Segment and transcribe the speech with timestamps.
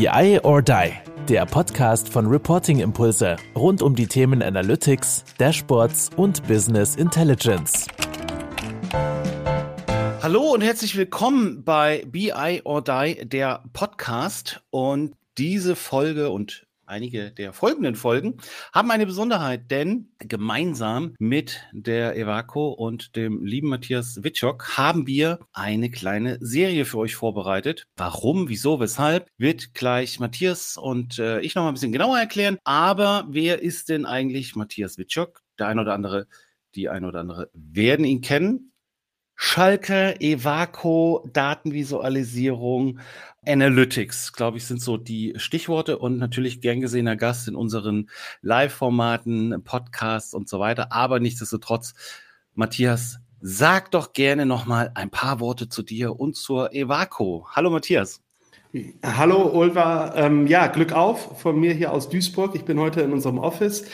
[0.00, 0.92] BI or Die,
[1.28, 7.86] der Podcast von Reporting Impulse rund um die Themen Analytics, Dashboards und Business Intelligence.
[10.22, 14.62] Hallo und herzlich willkommen bei BI or Die, der Podcast.
[14.70, 18.36] Und diese Folge und einige der folgenden Folgen
[18.74, 25.38] haben eine Besonderheit, denn gemeinsam mit der Evaco und dem lieben Matthias Witschok haben wir
[25.52, 27.86] eine kleine Serie für euch vorbereitet.
[27.96, 32.58] Warum, wieso, weshalb, wird gleich Matthias und äh, ich noch mal ein bisschen genauer erklären.
[32.64, 35.42] Aber wer ist denn eigentlich Matthias Witschok?
[35.58, 36.26] Der ein oder andere,
[36.74, 38.69] die ein oder andere werden ihn kennen.
[39.42, 42.98] Schalke, Evaco, Datenvisualisierung,
[43.46, 48.10] Analytics, glaube ich, sind so die Stichworte und natürlich gern gesehener Gast in unseren
[48.42, 50.92] Live-Formaten, Podcasts und so weiter.
[50.92, 51.94] Aber nichtsdestotrotz,
[52.54, 57.46] Matthias, sag doch gerne noch mal ein paar Worte zu dir und zur Evaco.
[57.50, 58.20] Hallo Matthias.
[59.02, 62.54] Hallo Ulva, ähm, ja, Glück auf von mir hier aus Duisburg.
[62.54, 63.86] Ich bin heute in unserem Office.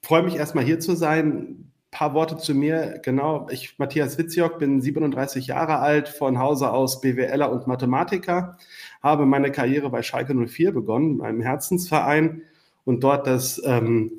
[0.00, 3.00] Freue mich erstmal hier zu sein paar Worte zu mir.
[3.02, 8.58] Genau, ich, Matthias Witziok, bin 37 Jahre alt, von Hause aus BWLer und Mathematiker,
[9.02, 12.42] habe meine Karriere bei Schalke 04 begonnen, meinem Herzensverein,
[12.84, 14.12] und dort das, ähm,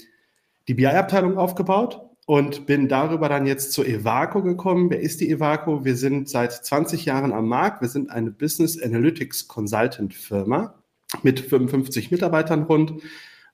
[0.67, 4.89] die BI-Abteilung aufgebaut und bin darüber dann jetzt zur Evaco gekommen.
[4.89, 5.85] Wer ist die Evaco?
[5.85, 7.81] Wir sind seit 20 Jahren am Markt.
[7.81, 10.73] Wir sind eine Business Analytics Consultant Firma
[11.21, 13.03] mit 55 Mitarbeitern rund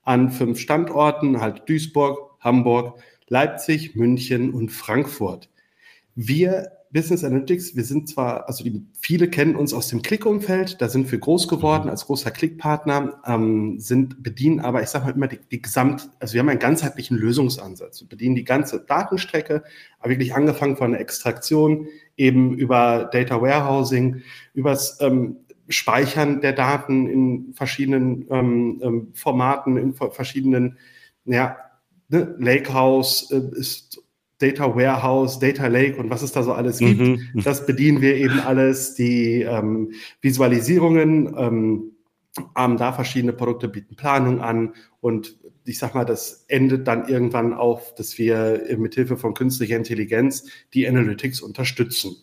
[0.03, 2.99] an fünf Standorten, halt Duisburg, Hamburg,
[3.33, 5.49] Leipzig, München und Frankfurt.
[6.13, 10.87] Wir Business Analytics, wir sind zwar, also die, viele kennen uns aus dem Klick-Umfeld, da
[10.87, 15.27] sind wir groß geworden als großer Klickpartner, ähm, sind bedienen aber, ich sage mal immer
[15.27, 18.01] die, die Gesamt, also wir haben einen ganzheitlichen Lösungsansatz.
[18.01, 19.63] Wir bedienen die ganze Datenstrecke,
[19.97, 24.21] aber wirklich angefangen von der Extraktion, eben über Data Warehousing,
[24.53, 25.37] übers ähm,
[25.69, 30.77] Speichern der Daten in verschiedenen ähm, ähm Formaten, in verschiedenen
[31.25, 31.57] ja,
[32.13, 34.01] ne, Lakehouse äh, ist
[34.39, 36.99] Data Warehouse, Data Lake und was es da so alles gibt.
[36.99, 37.41] Mhm.
[37.43, 38.95] Das bedienen wir eben alles.
[38.95, 41.93] Die ähm, Visualisierungen, ähm,
[42.55, 47.53] haben da verschiedene Produkte bieten Planung an und ich sag mal, das endet dann irgendwann
[47.53, 52.15] auf, dass wir mit Hilfe von künstlicher Intelligenz die Analytics unterstützen.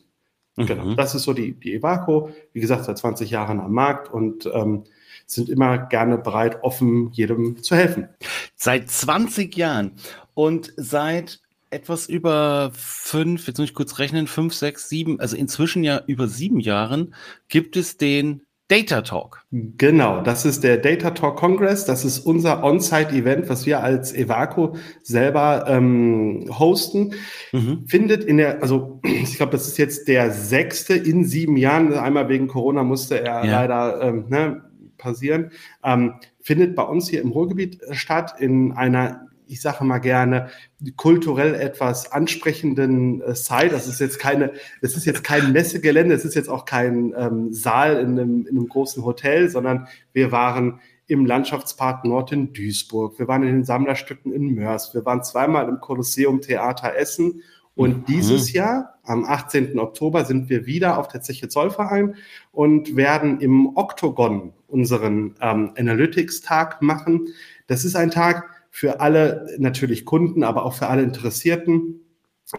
[0.56, 0.66] Mhm.
[0.66, 2.30] Genau, das ist so die, die Evaco.
[2.52, 4.84] Wie gesagt, seit 20 Jahren am Markt und ähm,
[5.30, 8.08] sind immer gerne bereit, offen, jedem zu helfen.
[8.56, 9.92] Seit 20 Jahren
[10.34, 15.84] und seit etwas über fünf, jetzt muss ich kurz rechnen, fünf, sechs, sieben, also inzwischen
[15.84, 17.14] ja über sieben Jahren
[17.48, 19.44] gibt es den Data Talk.
[19.50, 21.86] Genau, das ist der Data Talk Congress.
[21.86, 27.14] Das ist unser On-Site-Event, was wir als Evaco selber ähm, hosten.
[27.50, 27.84] Mhm.
[27.88, 31.92] Findet in der, also ich glaube, das ist jetzt der sechste in sieben Jahren.
[31.94, 33.50] Einmal wegen Corona musste er ja.
[33.50, 34.69] leider ähm, ne,
[35.00, 35.50] passieren,
[35.82, 40.48] ähm, findet bei uns hier im Ruhrgebiet statt in einer ich sage mal gerne,
[40.96, 43.70] kulturell etwas ansprechenden äh, Site.
[43.70, 47.52] Das ist jetzt keine, das ist jetzt kein Messegelände, es ist jetzt auch kein ähm,
[47.52, 50.78] Saal in einem, in einem großen Hotel, sondern wir waren
[51.08, 55.68] im Landschaftspark Nord in Duisburg, wir waren in den Sammlerstücken in Mörs, wir waren zweimal
[55.68, 57.42] im Kolosseum Theater Essen
[57.74, 58.04] und mhm.
[58.06, 59.78] dieses Jahr, am 18.
[59.78, 62.16] Oktober, sind wir wieder auf der Zeche Zollverein
[62.52, 67.28] und werden im Oktogon unseren ähm, Analytics-Tag machen.
[67.66, 72.00] Das ist ein Tag für alle natürlich Kunden, aber auch für alle Interessierten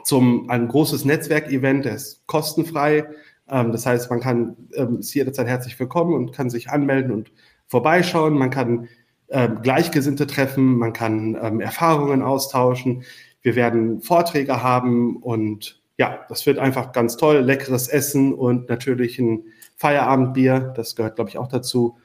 [0.03, 3.05] zum ein großes Netzwerkevent, der ist kostenfrei.
[3.49, 7.31] Ähm, das heißt, man kann ähm, ist jederzeit herzlich willkommen und kann sich anmelden und
[7.67, 8.37] vorbeischauen.
[8.37, 8.87] Man kann
[9.29, 13.03] ähm, Gleichgesinnte treffen, man kann ähm, Erfahrungen austauschen.
[13.41, 17.37] Wir werden Vorträge haben und ja, das wird einfach ganz toll.
[17.37, 19.43] Leckeres Essen und natürlich ein
[19.75, 20.73] Feierabendbier.
[20.75, 21.97] Das gehört, glaube ich, auch dazu.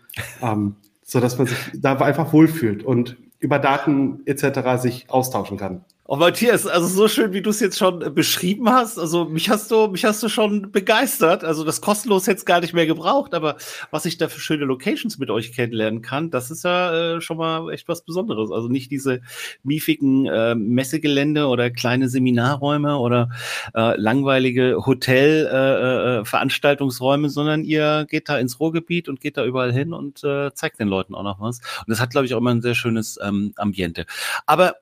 [0.42, 4.82] Ähm, so dass man sich da einfach wohlfühlt und über Daten etc.
[4.82, 5.84] sich austauschen kann.
[6.08, 8.96] Oh, Matthias, also so schön, wie du es jetzt schon äh, beschrieben hast.
[8.96, 11.42] Also mich hast du, mich hast du schon begeistert.
[11.42, 13.56] Also das kostenlos jetzt gar nicht mehr gebraucht, aber
[13.90, 17.38] was ich da für schöne Locations mit euch kennenlernen kann, das ist ja äh, schon
[17.38, 18.52] mal echt was Besonderes.
[18.52, 19.20] Also nicht diese
[19.64, 23.30] miefigen äh, Messegelände oder kleine Seminarräume oder
[23.74, 29.72] äh, langweilige Hotel-Veranstaltungsräume, äh, äh sondern ihr geht da ins Ruhrgebiet und geht da überall
[29.72, 31.58] hin und äh, zeigt den Leuten auch noch was.
[31.80, 34.06] Und das hat, glaube ich, auch immer ein sehr schönes ähm, Ambiente.
[34.46, 34.76] Aber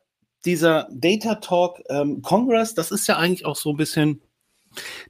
[0.44, 4.20] dieser Data Talk ähm, Congress, das ist ja eigentlich auch so ein bisschen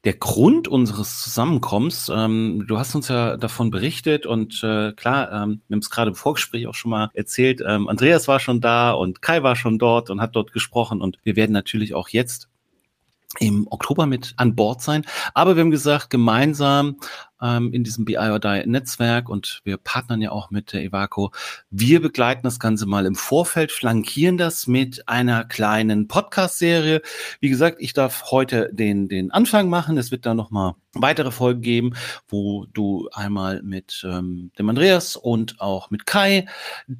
[0.04, 2.10] der Grund unseres Zusammenkommens.
[2.14, 6.10] Ähm, du hast uns ja davon berichtet und äh, klar, ähm, wir haben es gerade
[6.10, 7.62] im Vorgespräch auch schon mal erzählt.
[7.66, 11.18] Ähm, Andreas war schon da und Kai war schon dort und hat dort gesprochen und
[11.22, 12.48] wir werden natürlich auch jetzt
[13.40, 15.04] im Oktober mit an Bord sein.
[15.34, 16.96] Aber wir haben gesagt, gemeinsam
[17.44, 21.32] ähm, in diesem BI or Die Netzwerk und wir partnern ja auch mit der Evaco.
[21.70, 27.02] Wir begleiten das Ganze mal im Vorfeld, flankieren das mit einer kleinen Podcast-Serie.
[27.40, 29.98] Wie gesagt, ich darf heute den, den Anfang machen.
[29.98, 31.94] Es wird da nochmal weitere Folgen geben,
[32.28, 36.46] wo du einmal mit ähm, dem Andreas und auch mit Kai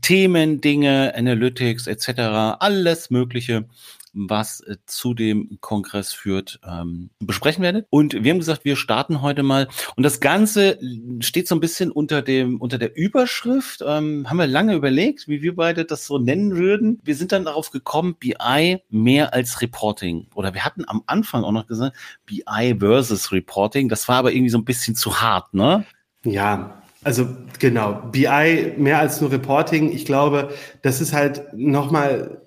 [0.03, 3.67] Themen, Dinge, Analytics etc., alles Mögliche
[4.15, 7.87] was äh, zu dem Kongress führt, ähm, besprechen werde.
[7.91, 9.69] Und wir haben gesagt, wir starten heute mal.
[9.97, 10.79] Und das Ganze
[11.21, 13.83] steht so ein bisschen unter dem, unter der Überschrift.
[13.87, 17.01] Ähm, haben wir lange überlegt, wie wir beide das so nennen würden.
[17.05, 20.29] Wir sind dann darauf gekommen, BI mehr als Reporting.
[20.35, 21.97] Oder wir hatten am Anfang auch noch gesagt,
[22.27, 23.89] BI versus Reporting.
[23.89, 25.85] Das war aber irgendwie so ein bisschen zu hart, ne?
[26.25, 27.29] Ja, also
[27.59, 29.93] genau, BI mehr als nur Reporting.
[29.93, 32.41] Ich glaube, das ist halt nochmal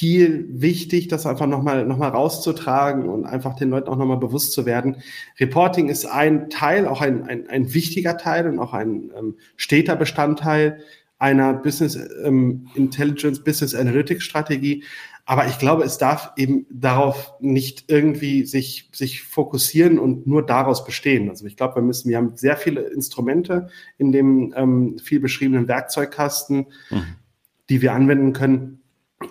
[0.00, 4.52] viel wichtig, das einfach nochmal noch mal rauszutragen und einfach den Leuten auch nochmal bewusst
[4.52, 4.96] zu werden.
[5.38, 9.96] Reporting ist ein Teil, auch ein, ein, ein wichtiger Teil und auch ein ähm, steter
[9.96, 10.78] Bestandteil
[11.18, 14.84] einer Business ähm, Intelligence, Business Analytics Strategie.
[15.26, 20.86] Aber ich glaube, es darf eben darauf nicht irgendwie sich, sich fokussieren und nur daraus
[20.86, 21.28] bestehen.
[21.28, 23.68] Also ich glaube, wir müssen, wir haben sehr viele Instrumente
[23.98, 27.04] in dem ähm, viel beschriebenen Werkzeugkasten, mhm.
[27.68, 28.79] die wir anwenden können,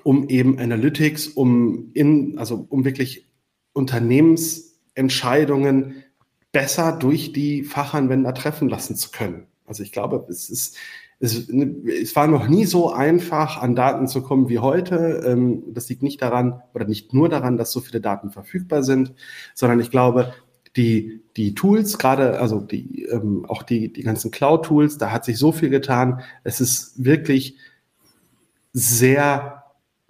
[0.04, 3.28] um eben Analytics, um in, also um wirklich
[3.74, 6.04] Unternehmensentscheidungen
[6.52, 9.46] besser durch die Fachanwender treffen lassen zu können.
[9.66, 10.78] Also ich glaube, es ist,
[11.20, 15.24] es, es war noch nie so einfach, an Daten zu kommen wie heute.
[15.26, 19.14] Ähm, das liegt nicht daran oder nicht nur daran, dass so viele Daten verfügbar sind,
[19.54, 20.34] sondern ich glaube,
[20.76, 25.38] die, die Tools, gerade also die, ähm, auch die, die ganzen Cloud-Tools, da hat sich
[25.38, 26.22] so viel getan.
[26.44, 27.58] Es ist wirklich
[28.72, 29.59] sehr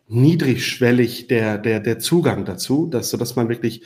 [0.09, 3.83] niedrigschwellig der, der, der Zugang dazu, dass, so dass man wirklich,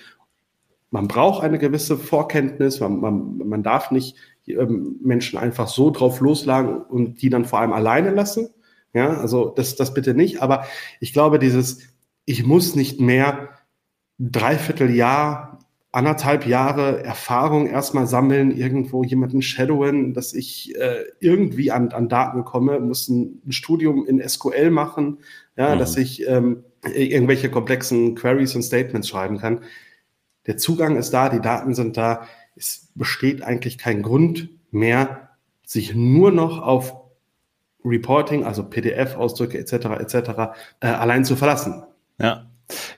[0.89, 4.15] man braucht eine gewisse Vorkenntnis, man, man, man darf nicht
[4.47, 8.49] ähm, Menschen einfach so drauf loslagen und die dann vor allem alleine lassen.
[8.93, 10.41] Ja, also das, das bitte nicht.
[10.41, 10.65] Aber
[10.99, 11.79] ich glaube, dieses,
[12.25, 13.49] ich muss nicht mehr
[14.19, 15.59] dreiviertel Jahr,
[15.91, 22.45] anderthalb Jahre Erfahrung erstmal sammeln, irgendwo jemanden shadowen, dass ich äh, irgendwie an, an Daten
[22.45, 25.19] komme, muss ein, ein Studium in SQL machen,
[25.55, 25.79] ja, mhm.
[25.79, 29.61] dass ich ähm, irgendwelche komplexen Queries und Statements schreiben kann.
[30.45, 32.27] Der Zugang ist da, die Daten sind da.
[32.55, 35.29] Es besteht eigentlich kein Grund mehr,
[35.65, 36.93] sich nur noch auf
[37.85, 39.73] Reporting, also PDF-Ausdrücke etc.
[39.99, 40.15] etc.
[40.79, 41.83] Äh, allein zu verlassen.
[42.19, 42.49] Ja.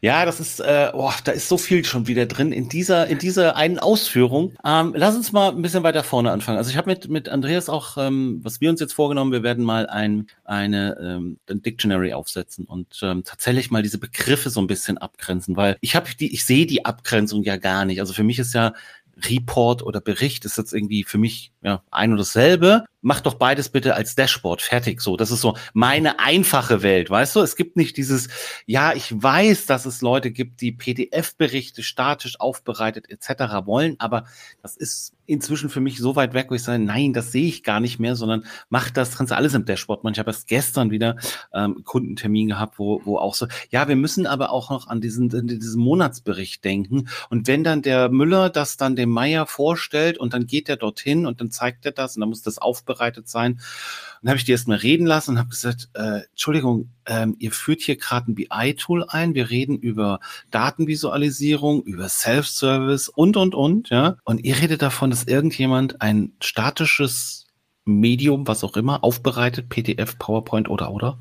[0.01, 3.17] Ja, das ist, äh, oh, da ist so viel schon wieder drin in dieser, in
[3.17, 4.53] dieser einen Ausführung.
[4.63, 6.57] Ähm, lass uns mal ein bisschen weiter vorne anfangen.
[6.57, 9.63] Also ich habe mit, mit Andreas auch, ähm, was wir uns jetzt vorgenommen, wir werden
[9.63, 14.67] mal ein, eine ähm, ein Dictionary aufsetzen und ähm, tatsächlich mal diese Begriffe so ein
[14.67, 17.99] bisschen abgrenzen, weil ich habe die, ich sehe die Abgrenzung ja gar nicht.
[17.99, 18.73] Also für mich ist ja
[19.17, 23.69] Report oder Bericht ist jetzt irgendwie für mich ja ein und dasselbe mach doch beides
[23.69, 24.63] bitte als Dashboard.
[24.63, 24.99] Fertig.
[24.99, 27.11] So, das ist so meine einfache Welt.
[27.11, 28.29] Weißt du, es gibt nicht dieses,
[28.65, 33.67] ja, ich weiß, dass es Leute gibt, die PDF-Berichte statisch aufbereitet etc.
[33.67, 34.25] wollen, aber
[34.63, 37.63] das ist inzwischen für mich so weit weg, wo ich sage, nein, das sehe ich
[37.63, 40.13] gar nicht mehr, sondern mach das, kannst alles im Dashboard machen.
[40.13, 41.15] Ich habe erst gestern wieder
[41.53, 45.33] ähm, Kundentermin gehabt, wo, wo auch so, ja, wir müssen aber auch noch an diesen,
[45.35, 47.07] an diesen Monatsbericht denken.
[47.29, 51.27] Und wenn dann der Müller das dann dem Meier vorstellt und dann geht er dorthin
[51.27, 53.59] und dann zeigt er das und dann muss das aufbereiten vorbereitet sein.
[54.21, 57.81] Und habe ich die erstmal reden lassen und habe gesagt, äh, Entschuldigung, ähm, ihr führt
[57.81, 59.35] hier gerade ein BI-Tool ein.
[59.35, 60.19] Wir reden über
[60.51, 63.89] Datenvisualisierung, über Self-Service und, und, und.
[63.89, 64.17] Ja?
[64.23, 67.45] Und ihr redet davon, dass irgendjemand ein statisches
[67.85, 71.19] Medium, was auch immer, aufbereitet, PDF, PowerPoint oder, oder,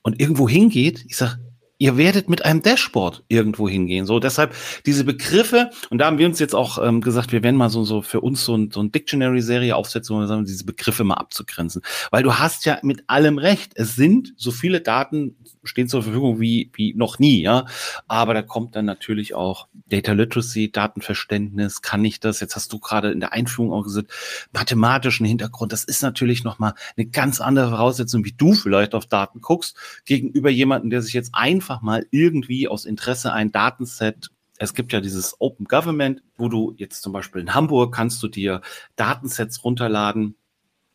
[0.00, 1.04] und irgendwo hingeht.
[1.06, 1.38] Ich sage,
[1.82, 4.06] ihr werdet mit einem Dashboard irgendwo hingehen.
[4.06, 4.54] So, deshalb
[4.86, 7.82] diese Begriffe, und da haben wir uns jetzt auch ähm, gesagt, wir werden mal so,
[7.82, 11.82] so für uns so ein, so ein Dictionary-Serie aufsetzen, um sagen, diese Begriffe mal abzugrenzen.
[12.12, 13.72] Weil du hast ja mit allem recht.
[13.74, 15.34] Es sind so viele Daten
[15.64, 17.66] stehen zur Verfügung wie, wie noch nie, ja.
[18.08, 22.40] Aber da kommt dann natürlich auch Data Literacy, Datenverständnis, kann ich das?
[22.40, 24.12] Jetzt hast du gerade in der Einführung auch gesagt,
[24.52, 25.72] mathematischen Hintergrund.
[25.72, 30.50] Das ist natürlich nochmal eine ganz andere Voraussetzung, wie du vielleicht auf Daten guckst, gegenüber
[30.50, 35.34] jemandem, der sich jetzt einfach mal irgendwie aus Interesse ein Datenset es gibt ja dieses
[35.40, 38.60] Open Government, wo du jetzt zum Beispiel in Hamburg kannst du dir
[38.94, 40.36] Datensets runterladen,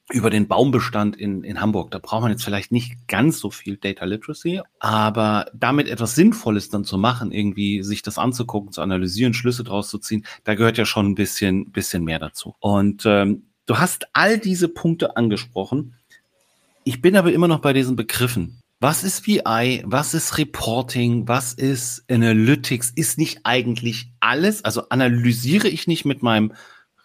[0.09, 1.91] über den Baumbestand in, in Hamburg.
[1.91, 6.69] Da braucht man jetzt vielleicht nicht ganz so viel Data Literacy, aber damit etwas Sinnvolles
[6.69, 10.77] dann zu machen, irgendwie sich das anzugucken, zu analysieren, Schlüsse draus zu ziehen, da gehört
[10.77, 12.55] ja schon ein bisschen, bisschen mehr dazu.
[12.59, 15.95] Und ähm, du hast all diese Punkte angesprochen.
[16.85, 18.61] Ich bin aber immer noch bei diesen Begriffen.
[18.79, 19.83] Was ist BI?
[19.85, 21.27] Was ist Reporting?
[21.27, 22.91] Was ist Analytics?
[22.91, 24.63] Ist nicht eigentlich alles?
[24.63, 26.53] Also analysiere ich nicht mit meinem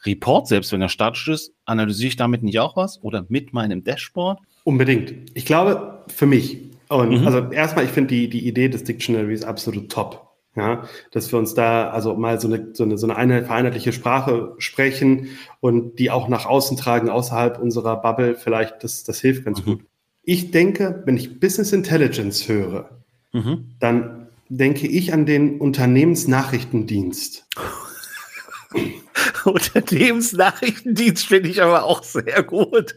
[0.04, 3.02] Report, selbst wenn er statisch ist, analysiere ich damit nicht auch was?
[3.02, 4.38] Oder mit meinem Dashboard?
[4.64, 5.30] Unbedingt.
[5.32, 7.26] Ich glaube, für mich, und mhm.
[7.26, 10.28] also erstmal, ich finde die, die Idee des Dictionaries absolut top.
[10.54, 14.54] Ja, dass wir uns da also mal so eine, so eine, so eine vereinheitliche Sprache
[14.58, 15.28] sprechen
[15.60, 19.64] und die auch nach außen tragen, außerhalb unserer Bubble, vielleicht, das, das hilft ganz mhm.
[19.64, 19.84] gut.
[20.24, 23.02] Ich denke, wenn ich Business Intelligence höre,
[23.32, 23.74] mhm.
[23.80, 27.48] dann denke ich an den Unternehmensnachrichtendienst.
[29.44, 32.94] Unternehmensnachrichtendienst finde ich aber auch sehr gut.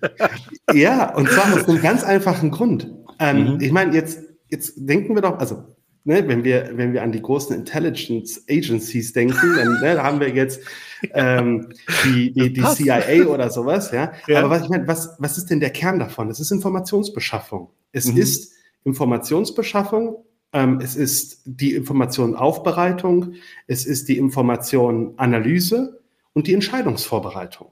[0.74, 2.92] ja, und zwar aus einem ganz einfachen Grund.
[3.20, 3.62] Ähm, mhm.
[3.62, 5.75] Ich meine, jetzt, jetzt denken wir doch, also
[6.06, 10.30] ne, wenn wir, wenn wir an die großen Intelligence Agencies denken, dann ne, haben wir
[10.30, 10.62] jetzt
[11.14, 11.74] ähm,
[12.06, 14.14] die, die, die CIA oder sowas, ja.
[14.28, 14.40] ja.
[14.40, 16.30] Aber was ich meine, was, was ist denn der Kern davon?
[16.30, 17.70] Es ist Informationsbeschaffung.
[17.92, 18.18] Es mhm.
[18.18, 18.54] ist
[18.86, 23.34] Informationsbeschaffung, ähm, es ist die Informationenaufbereitung,
[23.68, 26.02] es ist die Informationanalyse
[26.34, 27.72] und die Entscheidungsvorbereitung.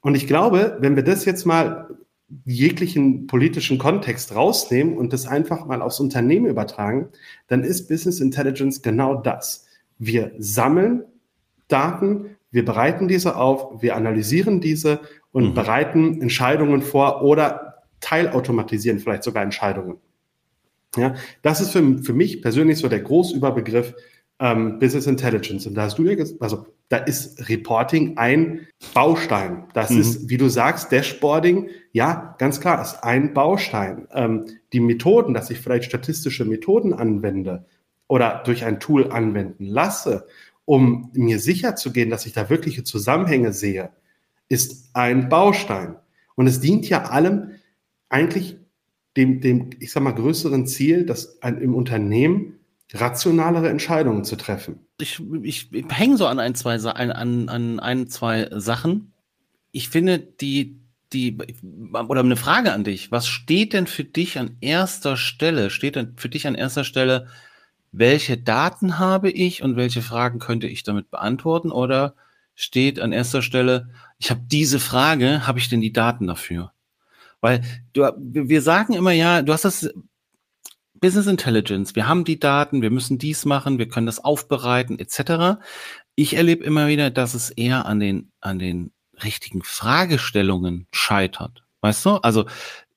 [0.00, 1.88] Und ich glaube, wenn wir das jetzt mal
[2.44, 7.08] jeglichen politischen Kontext rausnehmen und das einfach mal aufs Unternehmen übertragen,
[7.46, 9.66] dann ist Business Intelligence genau das.
[9.98, 11.04] Wir sammeln
[11.68, 15.00] Daten, wir bereiten diese auf, wir analysieren diese
[15.32, 15.54] und mhm.
[15.54, 19.98] bereiten Entscheidungen vor oder teilautomatisieren vielleicht sogar Entscheidungen.
[20.96, 23.94] Ja, das ist für, für mich persönlich so der Großüberbegriff
[24.38, 25.66] ähm, Business Intelligence.
[25.66, 29.64] Und da hast du ja gesagt, also da ist Reporting ein Baustein.
[29.74, 30.00] Das mhm.
[30.00, 34.06] ist, wie du sagst, Dashboarding, ja, ganz klar, ist ein Baustein.
[34.12, 37.64] Ähm, die Methoden, dass ich vielleicht statistische Methoden anwende
[38.08, 40.26] oder durch ein Tool anwenden lasse,
[40.64, 43.90] um mir sicher zu gehen, dass ich da wirkliche Zusammenhänge sehe,
[44.48, 45.96] ist ein Baustein.
[46.34, 47.52] Und es dient ja allem
[48.08, 48.56] eigentlich
[49.16, 52.58] dem, dem ich sag mal, größeren Ziel, dass ein, im Unternehmen
[52.94, 54.86] rationalere Entscheidungen zu treffen.
[54.98, 59.12] Ich, ich, ich hänge so an ein, zwei, an, an, an ein, zwei Sachen.
[59.72, 60.78] Ich finde, die,
[61.12, 61.36] die,
[61.92, 63.10] oder eine Frage an dich.
[63.10, 65.70] Was steht denn für dich an erster Stelle?
[65.70, 67.28] Steht denn für dich an erster Stelle,
[67.92, 71.70] welche Daten habe ich und welche Fragen könnte ich damit beantworten?
[71.70, 72.14] Oder
[72.54, 73.88] steht an erster Stelle,
[74.18, 76.72] ich habe diese Frage, habe ich denn die Daten dafür?
[77.40, 77.62] Weil
[77.92, 79.92] du, wir sagen immer ja, du hast das
[81.06, 85.60] Business Intelligence, wir haben die Daten, wir müssen dies machen, wir können das aufbereiten, etc.
[86.16, 88.90] Ich erlebe immer wieder, dass es eher an den, an den
[89.22, 91.62] richtigen Fragestellungen scheitert.
[91.80, 92.16] Weißt du?
[92.16, 92.46] Also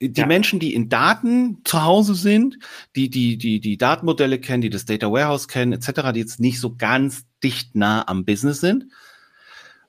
[0.01, 0.25] die ja.
[0.25, 2.57] Menschen, die in Daten zu Hause sind,
[2.95, 6.59] die, die, die, die Datenmodelle kennen, die das Data Warehouse kennen, etc., die jetzt nicht
[6.59, 8.85] so ganz dicht nah am Business sind,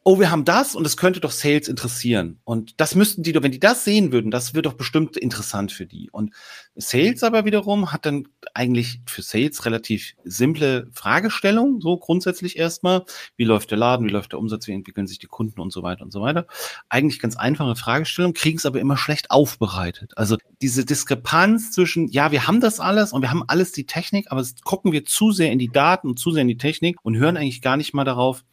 [0.02, 2.40] oh, wir haben das und es könnte doch Sales interessieren.
[2.44, 5.72] Und das müssten die doch, wenn die das sehen würden, das wird doch bestimmt interessant
[5.72, 6.08] für die.
[6.10, 6.32] Und
[6.74, 13.04] Sales aber wiederum hat dann eigentlich für Sales relativ simple Fragestellungen, so grundsätzlich erstmal.
[13.36, 15.82] Wie läuft der Laden, wie läuft der Umsatz, wie entwickeln sich die Kunden und so
[15.82, 16.46] weiter und so weiter.
[16.88, 20.16] Eigentlich ganz einfache Fragestellungen, kriegen es aber immer schlecht aufbereitet.
[20.16, 24.30] Also diese Diskrepanz zwischen, ja, wir haben das alles und wir haben alles die Technik,
[24.30, 27.16] aber gucken wir zu sehr in die Daten und zu sehr in die Technik und
[27.16, 28.44] hören eigentlich gar nicht mal darauf,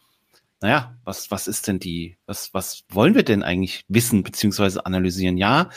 [0.62, 5.38] naja, was, was ist denn die, was, was wollen wir denn eigentlich wissen beziehungsweise analysieren?
[5.38, 5.70] Ja,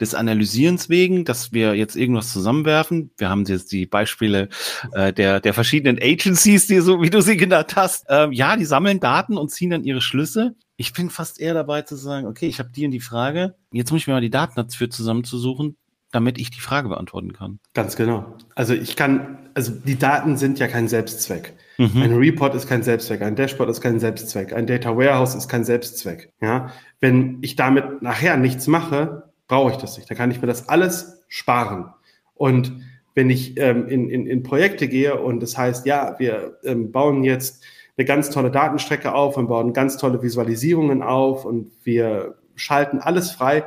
[0.00, 3.10] des Analysierens wegen, dass wir jetzt irgendwas zusammenwerfen.
[3.16, 4.48] Wir haben jetzt die Beispiele
[4.92, 8.04] äh, der, der verschiedenen Agencies, die so, wie du sie genannt hast.
[8.08, 10.54] Ähm, ja, die sammeln Daten und ziehen dann ihre Schlüsse.
[10.76, 13.54] Ich bin fast eher dabei zu sagen, okay, ich habe die und die Frage.
[13.72, 15.78] Jetzt muss ich mir mal die Daten dafür zusammenzusuchen,
[16.16, 17.60] damit ich die Frage beantworten kann.
[17.74, 18.34] Ganz genau.
[18.54, 21.52] Also ich kann, also die Daten sind ja kein Selbstzweck.
[21.76, 22.02] Mhm.
[22.02, 25.64] Ein Report ist kein Selbstzweck, ein Dashboard ist kein Selbstzweck, ein Data Warehouse ist kein
[25.64, 26.32] Selbstzweck.
[26.40, 30.10] Ja, wenn ich damit nachher nichts mache, brauche ich das nicht.
[30.10, 31.92] Da kann ich mir das alles sparen.
[32.34, 32.72] Und
[33.14, 37.24] wenn ich ähm, in, in, in Projekte gehe und das heißt, ja, wir ähm, bauen
[37.24, 37.62] jetzt
[37.98, 43.30] eine ganz tolle Datenstrecke auf und bauen ganz tolle Visualisierungen auf und wir schalten alles
[43.30, 43.64] frei,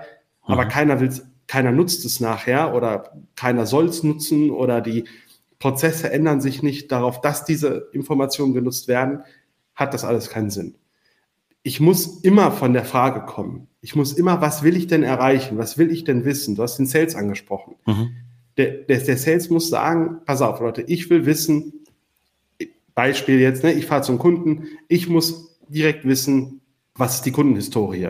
[0.48, 0.54] mhm.
[0.54, 1.12] aber keiner will
[1.50, 5.06] keiner nutzt es nachher oder keiner soll es nutzen oder die
[5.58, 9.24] Prozesse ändern sich nicht darauf, dass diese Informationen genutzt werden,
[9.74, 10.76] hat das alles keinen Sinn.
[11.64, 13.68] Ich muss immer von der Frage kommen.
[13.82, 15.58] Ich muss immer, was will ich denn erreichen?
[15.58, 16.56] Was will ich denn wissen?
[16.56, 17.78] Du hast den Sales angesprochen.
[17.88, 18.12] Mhm.
[18.58, 21.74] Der, der, der, Sales muss sagen, pass auf, Leute, ich will wissen,
[22.94, 26.62] Beispiel jetzt, ne, ich fahre zum Kunden, ich muss direkt wissen,
[26.94, 28.10] was ist die Kundenhistorie?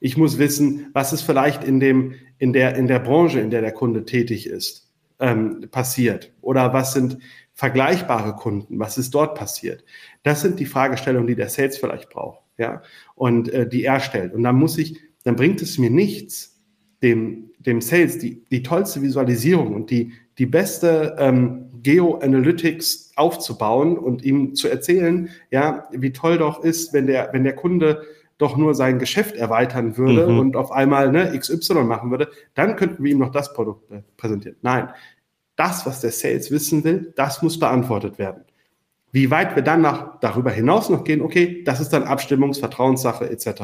[0.00, 3.62] Ich muss wissen, was ist vielleicht in dem, in der, in der Branche, in der
[3.62, 6.32] der Kunde tätig ist ähm, passiert?
[6.40, 7.18] Oder was sind
[7.54, 8.78] vergleichbare Kunden?
[8.78, 9.84] Was ist dort passiert?
[10.22, 12.82] Das sind die Fragestellungen, die der Sales vielleicht braucht, ja,
[13.14, 14.34] und äh, die er stellt.
[14.34, 16.56] Und dann muss ich, dann bringt es mir nichts,
[17.02, 24.24] dem, dem Sales die, die tollste Visualisierung und die, die beste ähm, Geo-Analytics aufzubauen und
[24.24, 28.02] ihm zu erzählen, ja, wie toll doch ist, wenn der, wenn der Kunde
[28.38, 30.38] doch nur sein Geschäft erweitern würde mhm.
[30.38, 34.02] und auf einmal ne, XY machen würde, dann könnten wir ihm noch das Produkt äh,
[34.16, 34.56] präsentieren.
[34.62, 34.90] Nein,
[35.56, 38.44] das, was der Sales wissen will, das muss beantwortet werden.
[39.12, 43.30] Wie weit wir dann nach, darüber hinaus noch gehen, okay, das ist dann Abstimmungs-, Vertrauenssache
[43.30, 43.62] etc.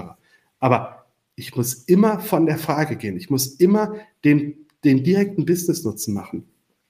[0.59, 3.17] Aber ich muss immer von der Frage gehen.
[3.17, 6.47] Ich muss immer den, den direkten Business-Nutzen machen.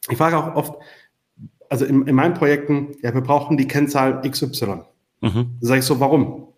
[0.08, 0.74] Ich frage auch oft,
[1.68, 4.82] also in, in meinen Projekten, ja, wir brauchen die Kennzahl XY.
[5.20, 5.56] Mhm.
[5.60, 6.51] Da sage ich so, warum?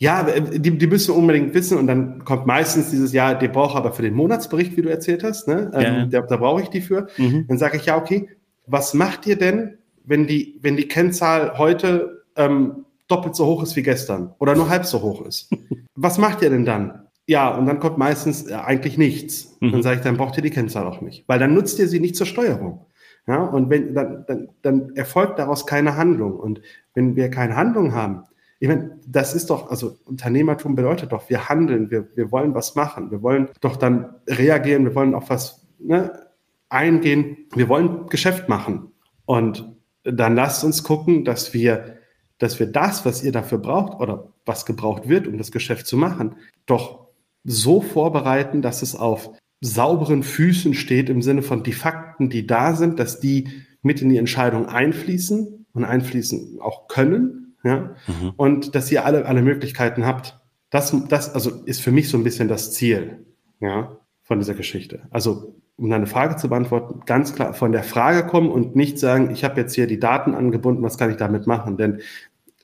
[0.00, 3.92] Ja, die, die müssen unbedingt wissen und dann kommt meistens dieses Jahr, die braucht aber
[3.92, 5.72] für den Monatsbericht, wie du erzählt hast, ne?
[5.74, 6.06] Ähm, ja.
[6.06, 7.08] da, da brauche ich die für.
[7.16, 7.46] Mhm.
[7.48, 8.28] Dann sage ich, ja, okay,
[8.66, 13.74] was macht ihr denn, wenn die, wenn die Kennzahl heute ähm, doppelt so hoch ist
[13.74, 15.50] wie gestern oder nur halb so hoch ist?
[16.00, 17.08] Was macht ihr denn dann?
[17.26, 19.56] Ja, und dann kommt meistens äh, eigentlich nichts.
[19.60, 19.72] Mhm.
[19.72, 21.98] Dann sage ich, dann braucht ihr die Kennzahl auch nicht, weil dann nutzt ihr sie
[21.98, 22.86] nicht zur Steuerung.
[23.26, 26.36] Ja, und wenn, dann, dann, dann erfolgt daraus keine Handlung.
[26.36, 26.62] Und
[26.94, 28.22] wenn wir keine Handlung haben,
[28.60, 32.74] ich meine, das ist doch, also Unternehmertum bedeutet doch, wir handeln, wir, wir wollen was
[32.74, 36.26] machen, wir wollen doch dann reagieren, wir wollen auf was ne,
[36.68, 38.92] eingehen, wir wollen Geschäft machen.
[39.26, 41.98] Und dann lasst uns gucken, dass wir,
[42.38, 45.96] dass wir das, was ihr dafür braucht oder was gebraucht wird, um das Geschäft zu
[45.96, 46.36] machen,
[46.66, 47.08] doch
[47.44, 52.74] so vorbereiten, dass es auf sauberen Füßen steht im Sinne von die Fakten, die da
[52.74, 53.48] sind, dass die
[53.82, 58.32] mit in die Entscheidung einfließen und einfließen auch können, ja, mhm.
[58.36, 60.38] und dass ihr alle, alle Möglichkeiten habt.
[60.70, 63.24] Das, das also ist für mich so ein bisschen das Ziel,
[63.60, 65.08] ja, von dieser Geschichte.
[65.10, 69.30] Also um deine Frage zu beantworten, ganz klar von der Frage kommen und nicht sagen,
[69.30, 71.76] ich habe jetzt hier die Daten angebunden, was kann ich damit machen?
[71.76, 72.00] Denn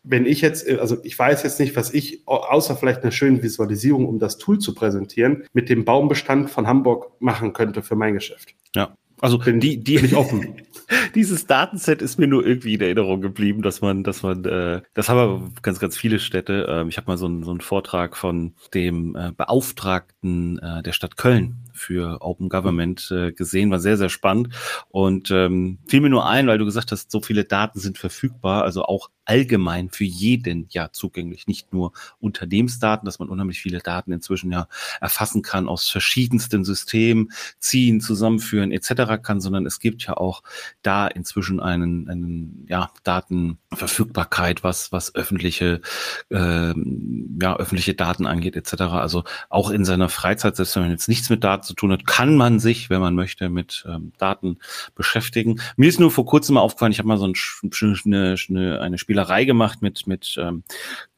[0.03, 4.07] wenn ich jetzt, also ich weiß jetzt nicht, was ich, außer vielleicht eine schöne Visualisierung,
[4.07, 8.55] um das Tool zu präsentieren, mit dem Baumbestand von Hamburg machen könnte für mein Geschäft.
[8.75, 8.95] Ja.
[9.25, 10.57] Also bin, die, die, bin ich offen.
[11.15, 15.09] Dieses Datenset ist mir nur irgendwie in Erinnerung geblieben, dass man, dass man, äh, das
[15.09, 16.67] haben aber ganz, ganz viele Städte.
[16.69, 20.93] Ähm, ich habe mal so, ein, so einen Vortrag von dem äh, Beauftragten äh, der
[20.93, 24.49] Stadt Köln für Open Government äh, gesehen, war sehr, sehr spannend
[24.89, 28.63] und ähm, fiel mir nur ein, weil du gesagt hast, so viele Daten sind verfügbar,
[28.63, 34.13] also auch allgemein für jeden ja zugänglich, nicht nur Unternehmensdaten, dass man unheimlich viele Daten
[34.13, 34.69] inzwischen ja
[35.01, 39.23] erfassen kann aus verschiedensten Systemen, ziehen, zusammenführen etc.
[39.23, 40.43] kann, sondern es gibt ja auch
[40.83, 45.81] da inzwischen einen, einen ja Datenverfügbarkeit, was was öffentliche
[46.31, 46.75] äh,
[47.41, 48.83] ja öffentliche Daten angeht etc.
[48.83, 52.07] Also auch in seiner Freizeit, selbst wenn man jetzt nichts mit Daten zu tun hat,
[52.07, 54.59] kann man sich, wenn man möchte, mit ähm, Daten
[54.95, 55.61] beschäftigen.
[55.77, 57.35] Mir ist nur vor kurzem mal aufgefallen, ich habe mal so ein,
[58.05, 60.63] eine, eine, Spielerei gemacht mit, mit ähm,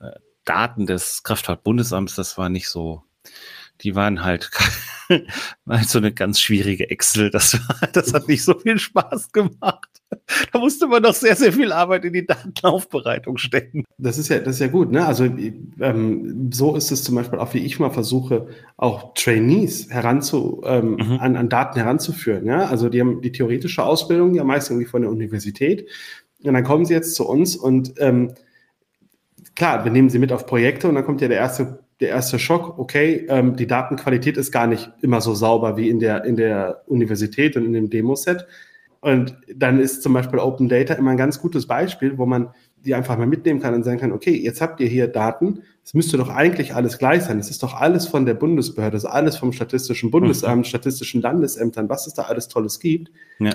[0.00, 0.10] äh,
[0.44, 2.14] Daten des Kraftfahrtbundesamts.
[2.14, 3.02] Das war nicht so
[3.82, 4.50] die waren halt,
[5.68, 7.30] halt so eine ganz schwierige Excel.
[7.30, 9.95] Das, war, das hat nicht so viel Spaß gemacht.
[10.52, 13.84] Da musste man doch sehr, sehr viel Arbeit in die Datenaufbereitung stecken.
[13.98, 15.06] Das ist ja, das ist ja gut, ne?
[15.06, 20.62] Also ähm, so ist es zum Beispiel auch, wie ich mal versuche, auch Trainees heranzu,
[20.64, 21.18] ähm, mhm.
[21.20, 22.46] an, an Daten heranzuführen.
[22.46, 22.66] Ja?
[22.66, 25.88] Also die haben die theoretische Ausbildung ja meist irgendwie von der Universität.
[26.44, 28.34] Und dann kommen sie jetzt zu uns und ähm,
[29.54, 32.38] klar, wir nehmen sie mit auf Projekte und dann kommt ja der erste der erste
[32.38, 36.36] Schock, okay, ähm, die Datenqualität ist gar nicht immer so sauber wie in der, in
[36.36, 38.46] der Universität und in dem Demoset.
[39.06, 42.48] Und dann ist zum Beispiel Open Data immer ein ganz gutes Beispiel, wo man
[42.84, 45.94] die einfach mal mitnehmen kann und sagen kann, okay, jetzt habt ihr hier Daten, es
[45.94, 47.38] müsste doch eigentlich alles gleich sein.
[47.38, 50.64] Es ist doch alles von der Bundesbehörde, es ist alles vom Statistischen Bundesamt, mhm.
[50.64, 53.12] Statistischen Landesämtern, was es da alles Tolles gibt.
[53.38, 53.52] Ja.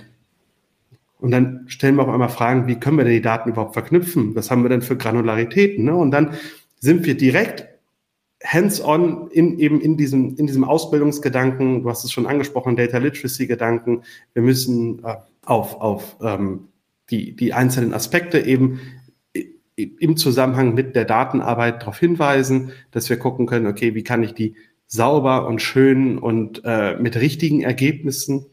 [1.20, 4.34] Und dann stellen wir auf einmal Fragen, wie können wir denn die Daten überhaupt verknüpfen?
[4.38, 5.84] Was haben wir denn für Granularitäten?
[5.84, 5.94] Ne?
[5.94, 6.30] Und dann
[6.80, 7.68] sind wir direkt
[8.46, 14.04] hands-on in, eben in diesem, in diesem Ausbildungsgedanken, du hast es schon angesprochen, Data Literacy-Gedanken.
[14.34, 16.70] Wir müssen äh, auf, auf ähm,
[17.10, 18.80] die, die einzelnen Aspekte eben
[19.76, 24.34] im Zusammenhang mit der Datenarbeit darauf hinweisen, dass wir gucken können, okay, wie kann ich
[24.34, 24.56] die
[24.88, 28.46] sauber und schön und äh, mit richtigen Ergebnissen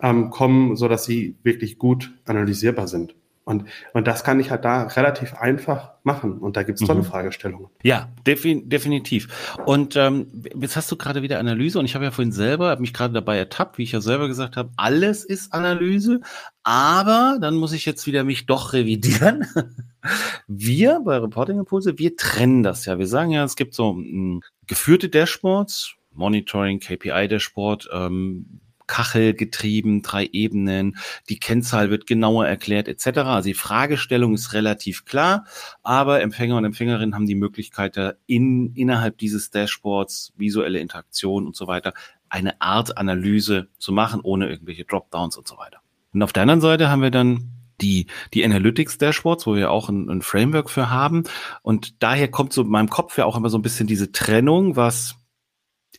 [0.00, 3.14] ähm, kommen, so dass sie wirklich gut analysierbar sind.
[3.46, 6.38] Und, und das kann ich halt da relativ einfach machen.
[6.38, 7.04] Und da gibt es tolle mhm.
[7.04, 7.68] Fragestellungen.
[7.80, 9.54] Ja, defin definitiv.
[9.64, 10.26] Und ähm,
[10.60, 13.14] jetzt hast du gerade wieder Analyse und ich habe ja vorhin selber, habe mich gerade
[13.14, 16.22] dabei ertappt, wie ich ja selber gesagt habe, alles ist Analyse,
[16.64, 19.46] aber dann muss ich jetzt wieder mich doch revidieren.
[20.48, 22.96] Wir bei Reporting Impulse, wir trennen das ja.
[22.96, 30.02] Wir sagen ja, es gibt so mh, hm, geführte Dashboards, Monitoring, KPI-Dashboard, ähm, Kachel getrieben,
[30.02, 30.96] drei Ebenen,
[31.28, 33.18] die Kennzahl wird genauer erklärt etc.
[33.18, 35.44] Also die Fragestellung ist relativ klar,
[35.82, 37.96] aber Empfänger und Empfängerinnen haben die Möglichkeit,
[38.26, 41.94] in, innerhalb dieses Dashboards visuelle Interaktion und so weiter
[42.28, 45.78] eine Art Analyse zu machen, ohne irgendwelche Dropdowns und so weiter.
[46.12, 49.88] Und auf der anderen Seite haben wir dann die, die Analytics Dashboards, wo wir auch
[49.88, 51.24] ein, ein Framework für haben.
[51.62, 54.76] Und daher kommt so in meinem Kopf ja auch immer so ein bisschen diese Trennung,
[54.76, 55.16] was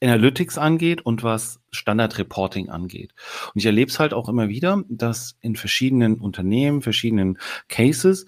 [0.01, 3.13] Analytics angeht und was Standard Reporting angeht.
[3.53, 8.25] Und ich erlebe es halt auch immer wieder, dass in verschiedenen Unternehmen, verschiedenen Cases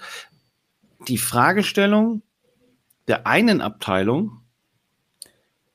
[1.08, 2.22] die Fragestellung
[3.08, 4.39] der einen Abteilung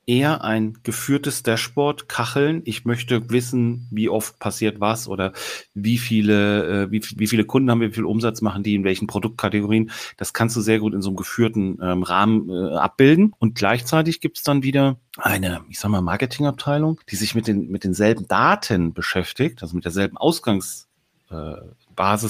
[0.07, 2.63] eher ein geführtes Dashboard, Kacheln.
[2.65, 5.33] Ich möchte wissen, wie oft passiert was oder
[5.75, 8.85] wie viele, äh, wie, wie viele Kunden haben wir, wie viel Umsatz machen die in
[8.85, 9.91] welchen Produktkategorien.
[10.17, 13.35] Das kannst du sehr gut in so einem geführten ähm, Rahmen äh, abbilden.
[13.39, 17.71] Und gleichzeitig gibt es dann wieder eine, ich sag mal, Marketingabteilung, die sich mit den,
[17.71, 20.89] mit denselben Daten beschäftigt, also mit derselben Ausgangsbasis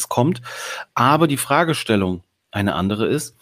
[0.05, 0.43] äh, kommt.
[0.95, 3.37] Aber die Fragestellung eine andere ist,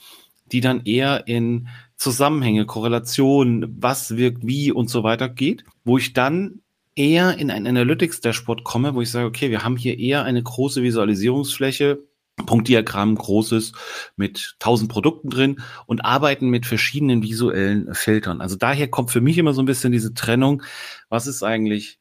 [0.53, 1.68] die dann eher in
[2.03, 6.62] Zusammenhänge, Korrelationen, was wirkt wie und so weiter geht, wo ich dann
[6.97, 10.83] eher in ein Analytics-Dashboard komme, wo ich sage, okay, wir haben hier eher eine große
[10.83, 12.03] Visualisierungsfläche,
[12.45, 13.73] Punktdiagramm großes
[14.17, 18.41] mit tausend Produkten drin und arbeiten mit verschiedenen visuellen Filtern.
[18.41, 20.65] Also daher kommt für mich immer so ein bisschen diese Trennung,
[21.09, 22.01] was ist eigentlich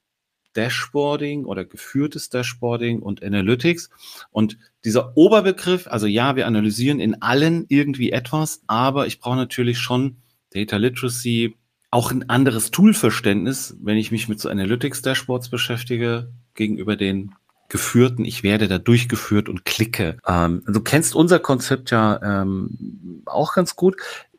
[0.54, 3.90] Dashboarding oder geführtes Dashboarding und Analytics.
[4.32, 9.80] Und dieser Oberbegriff, also ja, wir analysieren in allen irgendwie etwas, aber ich brauche natürlich
[9.80, 10.18] schon
[10.54, 11.56] Data Literacy,
[11.92, 17.36] auch ein anderes Toolverständnis, wenn ich mich mit so Analytics Dashboards beschäftige, gegenüber den
[17.72, 20.18] geführten, ich werde da durchgeführt und klicke.
[20.28, 23.96] Ähm, du kennst unser Konzept ja ähm, auch ganz gut.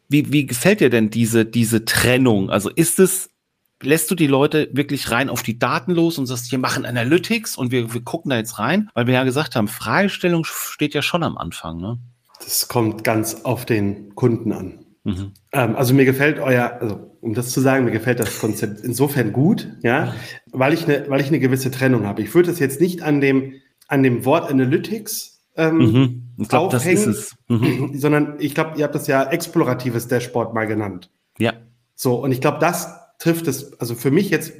[0.08, 2.50] Wie, wie gefällt dir denn diese, diese Trennung?
[2.50, 3.30] Also ist es
[3.82, 7.56] lässt du die Leute wirklich rein auf die Daten los und sagst, wir machen Analytics
[7.56, 8.90] und wir, wir gucken da jetzt rein?
[8.94, 11.78] Weil wir ja gesagt haben, Fragestellung steht ja schon am Anfang.
[11.78, 11.98] Ne?
[12.38, 14.84] Das kommt ganz auf den Kunden an.
[15.04, 15.32] Mhm.
[15.52, 19.32] Ähm, also mir gefällt euer, also um das zu sagen, mir gefällt das Konzept insofern
[19.32, 20.14] gut, ja,
[20.52, 22.22] weil ich eine, weil ich eine gewisse Trennung habe.
[22.22, 23.54] Ich würde das jetzt nicht an dem,
[23.88, 26.22] an dem Wort Analytics ähm, mhm.
[26.38, 27.36] ich glaub, aufhängen, das ist es.
[27.48, 27.92] Mhm.
[27.94, 31.10] sondern ich glaube, ihr habt das ja exploratives Dashboard mal genannt.
[31.38, 31.52] Ja.
[31.94, 32.88] So, und ich glaube, das
[33.22, 34.52] trifft es, also für mich jetzt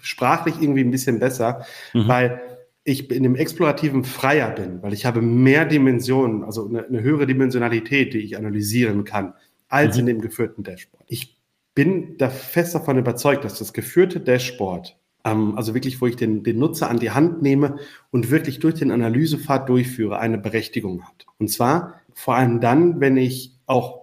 [0.00, 2.06] sprachlich irgendwie ein bisschen besser, mhm.
[2.06, 2.40] weil
[2.84, 7.26] ich in dem explorativen freier bin, weil ich habe mehr Dimensionen, also eine, eine höhere
[7.26, 9.34] Dimensionalität, die ich analysieren kann,
[9.68, 10.00] als mhm.
[10.00, 11.04] in dem geführten Dashboard.
[11.08, 11.36] Ich
[11.74, 16.44] bin da fest davon überzeugt, dass das geführte Dashboard, ähm, also wirklich, wo ich den,
[16.44, 17.78] den Nutzer an die Hand nehme
[18.10, 21.26] und wirklich durch den Analysepfad durchführe, eine Berechtigung hat.
[21.38, 24.00] Und zwar vor allem dann, wenn ich auch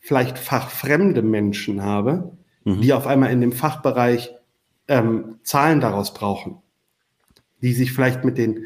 [0.00, 2.32] vielleicht fachfremde Menschen habe,
[2.64, 2.80] mhm.
[2.80, 4.34] die auf einmal in dem Fachbereich
[4.88, 6.58] ähm, Zahlen daraus brauchen,
[7.62, 8.64] die sich vielleicht mit den,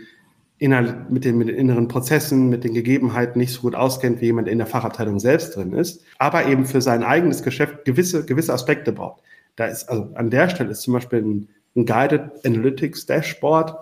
[0.59, 4.27] inner, mit, den, mit den inneren Prozessen, mit den Gegebenheiten nicht so gut auskennt, wie
[4.27, 8.53] jemand in der Fachabteilung selbst drin ist, aber eben für sein eigenes Geschäft gewisse, gewisse
[8.53, 9.23] Aspekte braucht.
[9.57, 13.77] Da ist, also an der Stelle ist zum Beispiel ein, ein Guided Analytics Dashboard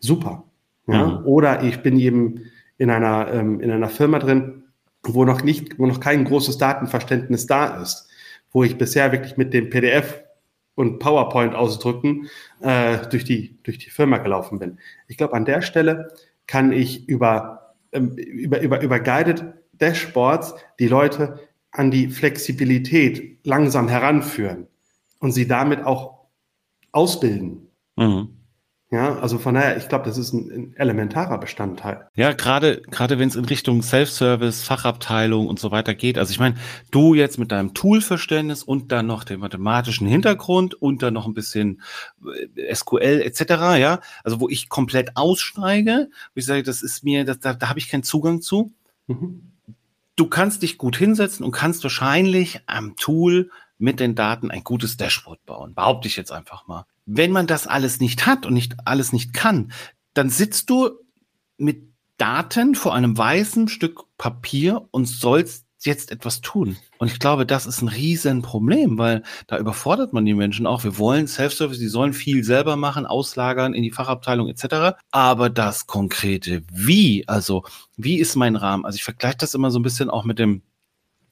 [0.00, 0.44] super.
[0.86, 1.06] Ja?
[1.06, 1.26] Mhm.
[1.26, 2.42] Oder ich bin eben
[2.76, 4.64] in einer, ähm, in einer Firma drin,
[5.02, 8.07] wo noch nicht, wo noch kein großes Datenverständnis da ist
[8.52, 10.22] wo ich bisher wirklich mit dem PDF
[10.74, 12.28] und PowerPoint ausdrücken
[12.60, 14.78] äh, durch, die, durch die Firma gelaufen bin.
[15.08, 16.12] Ich glaube, an der Stelle
[16.46, 23.88] kann ich über, ähm, über, über, über Guided Dashboards die Leute an die Flexibilität langsam
[23.88, 24.66] heranführen
[25.20, 26.26] und sie damit auch
[26.92, 27.68] ausbilden.
[27.96, 28.37] Mhm.
[28.90, 32.08] Ja, also von daher, ich glaube, das ist ein, ein, elementarer Bestandteil.
[32.14, 36.16] Ja, gerade gerade wenn es in Richtung Self-Service, Fachabteilung und so weiter geht.
[36.16, 36.54] Also ich meine,
[36.90, 41.34] du jetzt mit deinem Toolverständnis und dann noch dem mathematischen Hintergrund und dann noch ein
[41.34, 41.82] bisschen
[42.56, 43.40] äh, SQL etc.
[43.78, 47.68] Ja, also wo ich komplett aussteige, wo ich sage, das ist mir, das, da, da
[47.68, 48.72] habe ich keinen Zugang zu.
[49.06, 49.52] Mhm.
[50.16, 54.96] Du kannst dich gut hinsetzen und kannst wahrscheinlich am Tool mit den Daten ein gutes
[54.96, 55.74] Dashboard bauen.
[55.74, 59.32] Behaupte ich jetzt einfach mal wenn man das alles nicht hat und nicht alles nicht
[59.32, 59.72] kann,
[60.12, 60.90] dann sitzt du
[61.56, 61.82] mit
[62.18, 66.76] Daten vor einem weißen Stück Papier und sollst jetzt etwas tun.
[66.98, 70.84] Und ich glaube, das ist ein Riesenproblem, weil da überfordert man die Menschen auch.
[70.84, 74.98] Wir wollen Self-Service, die sollen viel selber machen, auslagern in die Fachabteilung etc.
[75.12, 77.64] Aber das konkrete Wie, also
[77.96, 78.84] wie ist mein Rahmen?
[78.84, 80.62] Also ich vergleiche das immer so ein bisschen auch mit dem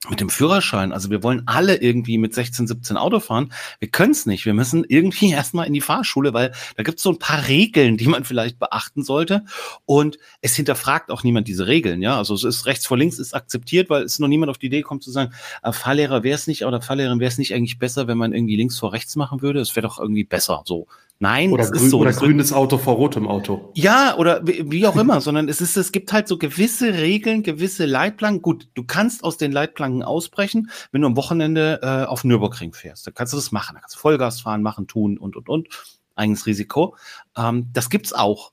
[0.09, 0.91] mit dem Führerschein.
[0.91, 3.51] Also wir wollen alle irgendwie mit 16, 17 Auto fahren.
[3.79, 4.45] Wir können es nicht.
[4.45, 7.97] Wir müssen irgendwie erstmal in die Fahrschule, weil da gibt es so ein paar Regeln,
[7.97, 9.43] die man vielleicht beachten sollte.
[9.85, 12.01] Und es hinterfragt auch niemand diese Regeln.
[12.01, 14.67] Ja, also es ist rechts vor links ist akzeptiert, weil es noch niemand auf die
[14.67, 17.79] Idee kommt zu sagen, äh, Fahrlehrer wäre es nicht oder Fahrlehrerin wäre es nicht eigentlich
[17.79, 19.59] besser, wenn man irgendwie links vor rechts machen würde.
[19.59, 20.87] Es wäre doch irgendwie besser so.
[21.19, 21.99] Nein, oder, grün, ist so.
[21.99, 23.71] oder grünes Auto vor rotem Auto.
[23.73, 27.41] Ja, oder wie, wie auch immer, sondern es ist, es gibt halt so gewisse Regeln,
[27.41, 28.43] gewisse Leitplanken.
[28.43, 33.07] Gut, du kannst aus den Leitplanken ausbrechen, wenn du am Wochenende äh, auf Nürburgring fährst.
[33.07, 33.73] Da kannst du das machen.
[33.75, 35.69] Da kannst du Vollgas fahren, machen, tun und und und.
[36.15, 36.95] Eigenes Risiko.
[37.35, 38.51] Ähm, das gibt's auch.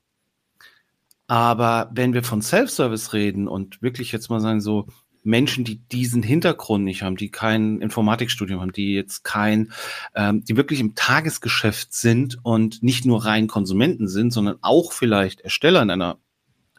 [1.27, 4.87] Aber wenn wir von Self-Service reden und wirklich jetzt mal sagen, so
[5.25, 9.71] Menschen, die diesen Hintergrund nicht haben, die kein Informatikstudium haben, die jetzt kein,
[10.15, 15.41] ähm, die wirklich im Tagesgeschäft sind und nicht nur rein Konsumenten sind, sondern auch vielleicht
[15.41, 16.17] Ersteller in einer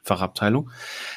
[0.02, 0.70] Fachabteilung,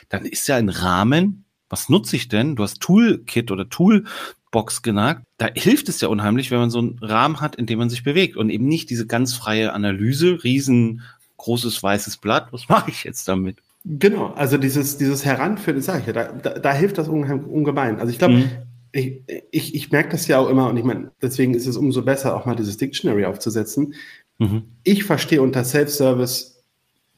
[0.09, 2.55] dann ist ja ein Rahmen, was nutze ich denn?
[2.55, 5.23] Du hast Toolkit oder Toolbox genagt.
[5.37, 8.03] Da hilft es ja unheimlich, wenn man so einen Rahmen hat, in dem man sich
[8.03, 12.51] bewegt und eben nicht diese ganz freie Analyse, riesengroßes weißes Blatt.
[12.51, 13.57] Was mache ich jetzt damit?
[13.85, 17.99] Genau, also dieses, dieses Heranführen, sage ich ja, da, da, da hilft das ungemein.
[17.99, 18.49] Also ich glaube, mhm.
[18.91, 22.03] ich, ich, ich merke das ja auch immer und ich meine, deswegen ist es umso
[22.03, 23.93] besser, auch mal dieses Dictionary aufzusetzen.
[24.37, 24.63] Mhm.
[24.83, 26.63] Ich verstehe unter Self-Service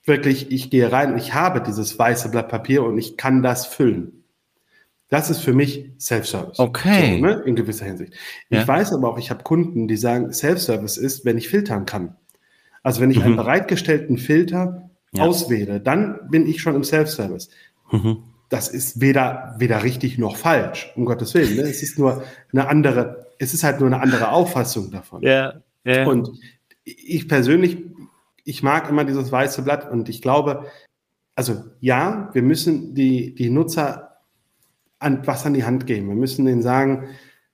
[0.05, 3.65] wirklich, ich gehe rein und ich habe dieses weiße Blatt Papier und ich kann das
[3.65, 4.23] füllen.
[5.09, 6.59] Das ist für mich Self-Service.
[6.59, 7.17] Okay.
[7.19, 8.13] So, ne, in gewisser Hinsicht.
[8.49, 8.61] Ja.
[8.61, 12.15] Ich weiß aber auch, ich habe Kunden, die sagen, Self-Service ist, wenn ich filtern kann.
[12.83, 13.23] Also wenn ich mhm.
[13.23, 15.25] einen bereitgestellten Filter ja.
[15.25, 17.49] auswähle, dann bin ich schon im Self-Service.
[17.91, 18.23] Mhm.
[18.49, 21.55] Das ist weder, weder richtig noch falsch, um Gottes Willen.
[21.55, 21.63] Ne?
[21.63, 25.23] Es ist nur eine andere, es ist halt nur eine andere Auffassung davon.
[25.23, 26.05] Ja, ja.
[26.05, 26.29] Und
[26.83, 27.77] ich persönlich,
[28.43, 30.65] ich mag immer dieses weiße Blatt und ich glaube,
[31.35, 34.17] also ja, wir müssen die, die Nutzer
[34.99, 36.09] an, was an die Hand geben.
[36.09, 37.05] Wir müssen denen sagen,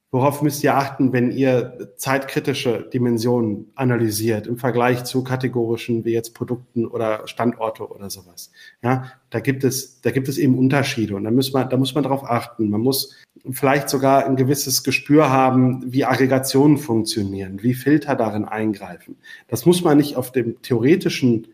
[0.10, 6.34] Worauf müsst ihr achten, wenn ihr zeitkritische Dimensionen analysiert im Vergleich zu kategorischen wie jetzt
[6.34, 8.52] Produkten oder Standorte oder sowas?
[8.82, 11.94] Ja, da gibt es, da gibt es eben Unterschiede und da muss man, da muss
[11.94, 12.70] man darauf achten.
[12.70, 13.18] Man muss
[13.52, 19.18] vielleicht sogar ein gewisses Gespür haben, wie Aggregationen funktionieren, wie Filter darin eingreifen.
[19.50, 21.48] Das muss man nicht auf dem theoretischen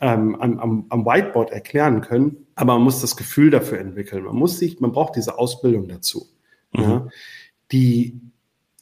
[0.00, 4.24] ähm, am, am, am Whiteboard erklären können, aber man muss das Gefühl dafür entwickeln.
[4.24, 6.26] Man muss sich, man braucht diese Ausbildung dazu.
[6.72, 6.82] Mhm.
[6.82, 7.08] Ja
[7.72, 8.20] die,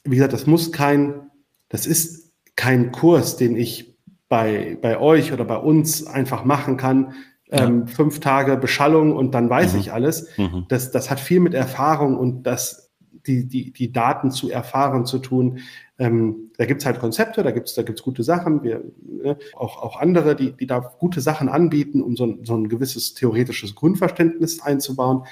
[0.03, 1.31] wie gesagt, das muss kein,
[1.69, 3.97] das ist kein Kurs, den ich
[4.29, 7.13] bei, bei euch oder bei uns einfach machen kann.
[7.47, 7.65] Ja.
[7.65, 9.79] Ähm, fünf Tage Beschallung und dann weiß mhm.
[9.79, 10.29] ich alles.
[10.37, 10.65] Mhm.
[10.69, 12.91] Das, das hat viel mit Erfahrung und das,
[13.27, 15.59] die, die, die Daten zu erfahren zu tun.
[15.99, 18.83] Ähm, da gibt's halt Konzepte, da gibt's da gibt's gute Sachen, wir,
[19.23, 23.13] äh, auch, auch andere, die, die da gute Sachen anbieten, um so, so ein gewisses
[23.13, 25.23] theoretisches Grundverständnis einzubauen.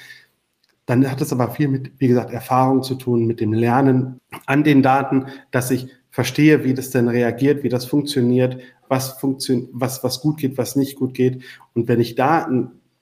[0.90, 4.64] Dann hat es aber viel mit, wie gesagt, Erfahrung zu tun, mit dem Lernen an
[4.64, 10.04] den Daten, dass ich verstehe, wie das denn reagiert, wie das funktioniert, was funktioniert, was,
[10.04, 11.44] was gut geht, was nicht gut geht.
[11.76, 12.50] Und wenn ich da,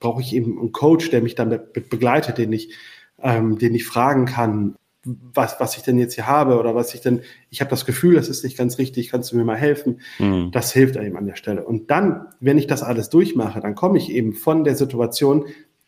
[0.01, 2.73] brauche ich eben einen Coach, der mich dann be begleitet, den ich,
[3.21, 6.99] ähm, den ich fragen kann, was, was ich denn jetzt hier habe oder was ich
[6.99, 10.01] denn, ich habe das Gefühl, das ist nicht ganz richtig, kannst du mir mal helfen?
[10.19, 10.51] Mhm.
[10.51, 11.63] Das hilft eben an der Stelle.
[11.63, 15.45] Und dann, wenn ich das alles durchmache, dann komme ich eben von der Situation,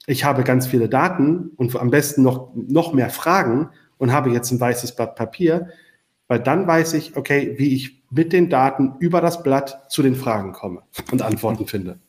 [0.10, 3.70] ich habe ganz viele Daten und am besten noch, noch mehr Fragen
[4.00, 5.68] und habe jetzt ein weißes Blatt Papier,
[6.28, 10.16] weil dann weiß ich, okay, wie ich mit den Daten über das Blatt zu den
[10.16, 12.00] Fragen komme und Antworten finde.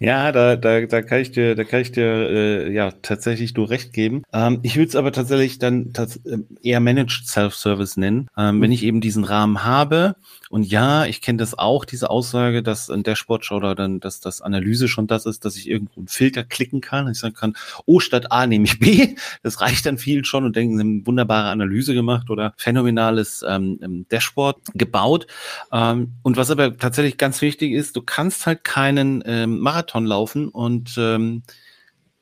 [0.00, 3.70] Ja, da, da, da kann ich dir, da kann ich dir äh, ja tatsächlich nur
[3.70, 4.22] recht geben.
[4.32, 8.62] Ähm, ich würde es aber tatsächlich dann tats äh, eher Managed Self-Service nennen, ähm, mhm.
[8.62, 10.16] wenn ich eben diesen Rahmen habe.
[10.50, 14.40] Und ja, ich kenne das auch, diese Aussage, dass ein Dashboard oder dann, dass das
[14.40, 17.08] Analyse schon das ist, dass ich irgendwo einen Filter klicken kann.
[17.08, 19.16] Ich sagen kann, oh, statt A nehme ich B.
[19.42, 23.44] Das reicht dann vielen schon und denken, sie haben eine wunderbare Analyse gemacht oder phänomenales
[23.48, 25.26] ähm, Dashboard gebaut.
[25.72, 30.48] Ähm, und was aber tatsächlich ganz wichtig ist, du kannst halt keinen ähm, Marathon laufen
[30.48, 31.42] und ähm,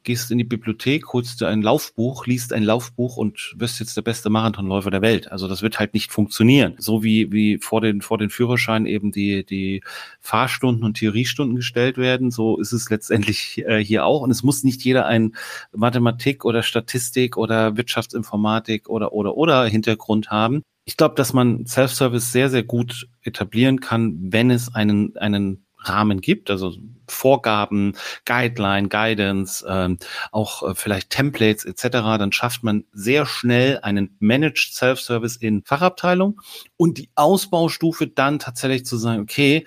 [0.05, 4.03] gehst in die Bibliothek, holst dir ein Laufbuch, liest ein Laufbuch und wirst jetzt der
[4.03, 5.31] beste Marathonläufer der Welt.
[5.31, 6.75] Also das wird halt nicht funktionieren.
[6.79, 9.83] So wie, wie vor den, vor den Führerschein eben die, die
[10.21, 14.23] Fahrstunden und Theoriestunden gestellt werden, so ist es letztendlich äh, hier auch.
[14.23, 15.35] Und es muss nicht jeder ein
[15.73, 20.63] Mathematik oder Statistik oder Wirtschaftsinformatik oder, oder, oder Hintergrund haben.
[20.85, 26.21] Ich glaube, dass man Self-Service sehr, sehr gut etablieren kann, wenn es einen, einen Rahmen
[26.21, 26.75] gibt, also
[27.13, 29.99] Vorgaben, Guideline, Guidance, ähm,
[30.31, 36.41] auch äh, vielleicht Templates etc., dann schafft man sehr schnell einen Managed Self-Service in Fachabteilung
[36.77, 39.67] und die Ausbaustufe dann tatsächlich zu sagen, okay,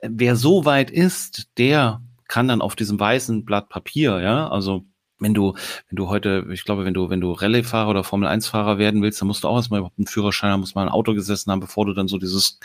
[0.00, 4.84] wer so weit ist, der kann dann auf diesem weißen Blatt Papier, ja, also
[5.22, 5.54] wenn du,
[5.88, 9.28] wenn du heute, ich glaube, wenn du, wenn du Rallye-Fahrer oder Formel-1-Fahrer werden willst, dann
[9.28, 11.86] musst du auch erstmal überhaupt einen Führerschein haben, muss mal ein Auto gesessen haben, bevor
[11.86, 12.58] du dann so dieses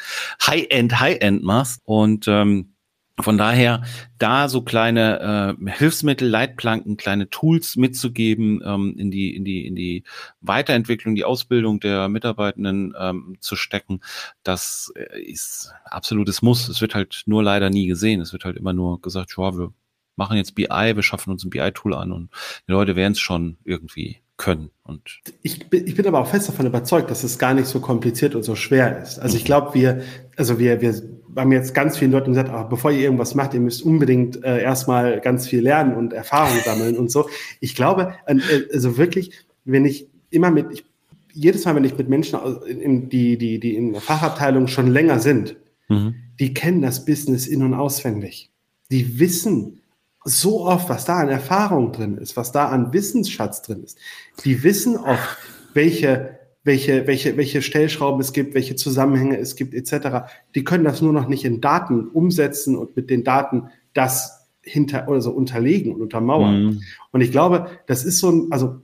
[0.45, 1.81] High-End, High-End machst.
[1.85, 2.73] Und ähm,
[3.19, 3.83] Von daher,
[4.19, 9.75] da so kleine äh, Hilfsmittel, Leitplanken, kleine Tools mitzugeben, ähm, in die in die in
[9.75, 10.03] die
[10.41, 14.01] Weiterentwicklung, die Ausbildung der Mitarbeitenden ähm, zu stecken,
[14.43, 16.69] das äh, ist absolutes Muss.
[16.69, 18.21] Es wird halt nur leider nie gesehen.
[18.21, 19.73] Es wird halt immer nur gesagt, ja, wir
[20.15, 22.29] machen jetzt BI, wir schaffen uns ein BI-Tool an und
[22.67, 24.69] die Leute werden es schon irgendwie können.
[24.83, 25.01] Und
[25.41, 28.35] ich, bin, ich bin aber auch fest davon überzeugt, dass es gar nicht so kompliziert
[28.35, 29.19] und so schwer ist.
[29.19, 29.47] Also ich mhm.
[29.47, 30.01] glaube, wir,
[30.35, 31.01] also wir, wir
[31.37, 34.61] haben jetzt ganz vielen Leuten gesagt, ach, bevor ihr irgendwas macht, ihr müsst unbedingt äh,
[34.61, 37.29] erstmal ganz viel lernen und Erfahrung sammeln und so.
[37.59, 38.37] Ich glaube, äh,
[38.73, 39.31] also wirklich,
[39.65, 40.85] wenn ich immer mit, ich,
[41.33, 45.19] jedes Mal, wenn ich mit Menschen, in, die, die, die in der Fachabteilung schon länger
[45.19, 45.55] sind,
[45.87, 46.15] mhm.
[46.39, 48.49] die kennen das Business in- und auswendig.
[48.89, 49.79] Die wissen,
[50.23, 53.97] so oft, was da an Erfahrung drin ist, was da an Wissensschatz drin ist.
[54.43, 55.37] Die wissen oft,
[55.73, 56.36] welche,
[56.67, 60.29] welche, welche, welche Stellschrauben es gibt, welche Zusammenhänge es gibt, etc.
[60.53, 65.07] Die können das nur noch nicht in Daten umsetzen und mit den Daten das hinter
[65.07, 66.63] oder so unterlegen und untermauern.
[66.63, 66.81] Mhm.
[67.11, 68.81] Und ich glaube, das ist so ein, also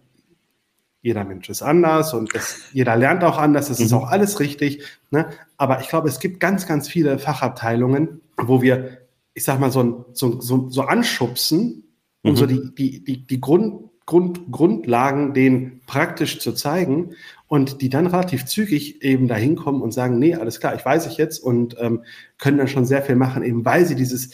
[1.04, 3.86] jeder Mensch ist anders und das, jeder lernt auch anders, das mhm.
[3.86, 4.82] ist auch alles richtig.
[5.12, 5.28] Ne?
[5.58, 10.06] Aber ich glaube, es gibt ganz, ganz viele Fachabteilungen, wo wir ich sag mal, so,
[10.14, 11.84] so, so, so anschubsen
[12.24, 12.30] mhm.
[12.30, 17.16] und so die, die, die, die Grund, Grund, Grundlagen denen praktisch zu zeigen
[17.54, 21.06] und die dann relativ zügig eben dahin kommen und sagen, nee, alles klar, ich weiß
[21.06, 22.04] ich jetzt und ähm,
[22.40, 24.32] können dann schon sehr viel machen, eben weil sie dieses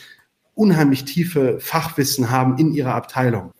[0.53, 3.51] unheimlich tiefe Fachwissen haben in ihrer Abteilung.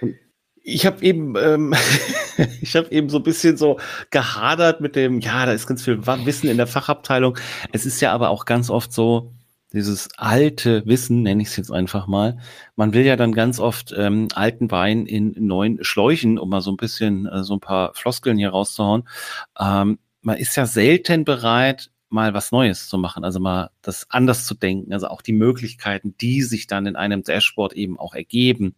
[0.00, 0.14] Und
[0.62, 1.74] ich habe eben, ähm,
[2.62, 6.06] ich habe eben so ein bisschen so gehadert mit dem, ja, da ist ganz viel
[6.06, 7.36] Wissen in der Fachabteilung.
[7.70, 9.30] Es ist ja aber auch ganz oft so,
[9.72, 12.38] dieses alte Wissen, nenne ich es jetzt einfach mal.
[12.76, 16.70] Man will ja dann ganz oft ähm, alten Wein in neuen Schläuchen, um mal so
[16.70, 19.08] ein bisschen äh, so ein paar Floskeln hier rauszuhauen.
[19.58, 24.46] Ähm, man ist ja selten bereit, mal was Neues zu machen, also mal das anders
[24.46, 28.76] zu denken, also auch die Möglichkeiten, die sich dann in einem Dashboard eben auch ergeben,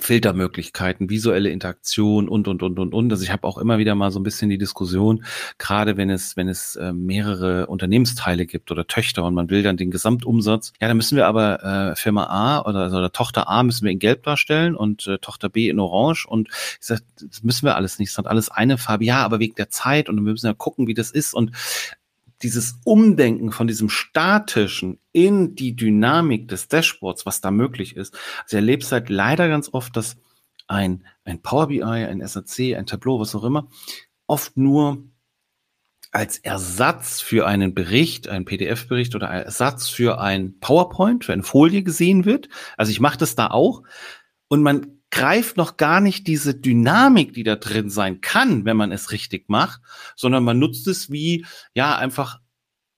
[0.00, 3.12] Filtermöglichkeiten, visuelle Interaktion und und und und und.
[3.12, 5.24] Also ich habe auch immer wieder mal so ein bisschen die Diskussion,
[5.58, 9.76] gerade wenn es wenn es äh, mehrere Unternehmensteile gibt oder Töchter und man will dann
[9.76, 13.62] den Gesamtumsatz, ja, dann müssen wir aber äh, Firma A oder, also, oder Tochter A
[13.62, 16.26] müssen wir in Gelb darstellen und äh, Tochter B in Orange.
[16.26, 19.04] Und ich sag, das müssen wir alles nicht, es hat alles eine Farbe.
[19.04, 20.08] Ja, aber wegen der Zeit.
[20.08, 21.34] Und wir müssen ja gucken, wie das ist.
[21.34, 21.52] Und
[22.42, 28.16] dieses Umdenken von diesem statischen in die Dynamik des Dashboards, was da möglich ist.
[28.42, 30.16] Also erlebt halt leider ganz oft, dass
[30.66, 33.68] ein, ein Power BI, ein SAC, ein Tableau, was auch immer,
[34.26, 35.04] oft nur
[36.10, 41.82] als Ersatz für einen Bericht, einen PDF-Bericht oder Ersatz für ein PowerPoint, für eine Folie
[41.82, 42.48] gesehen wird.
[42.76, 43.82] Also ich mache das da auch.
[44.46, 48.90] Und man greift noch gar nicht diese Dynamik, die da drin sein kann, wenn man
[48.90, 49.80] es richtig macht,
[50.16, 52.40] sondern man nutzt es wie, ja, einfach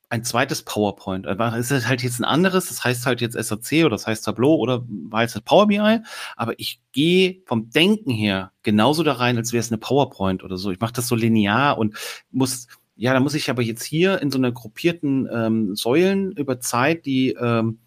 [0.08, 1.26] ein zweites PowerPoint.
[1.26, 4.54] Es ist halt jetzt ein anderes, das heißt halt jetzt SAC oder das heißt Tableau
[4.54, 6.00] oder war jetzt Power BI,
[6.36, 10.56] aber ich gehe vom Denken her genauso da rein, als wäre es eine PowerPoint oder
[10.56, 10.70] so.
[10.70, 11.96] Ich mache das so linear und
[12.30, 16.60] muss, ja, da muss ich aber jetzt hier in so einer gruppierten ähm, Säulen über
[16.60, 17.80] Zeit die ähm,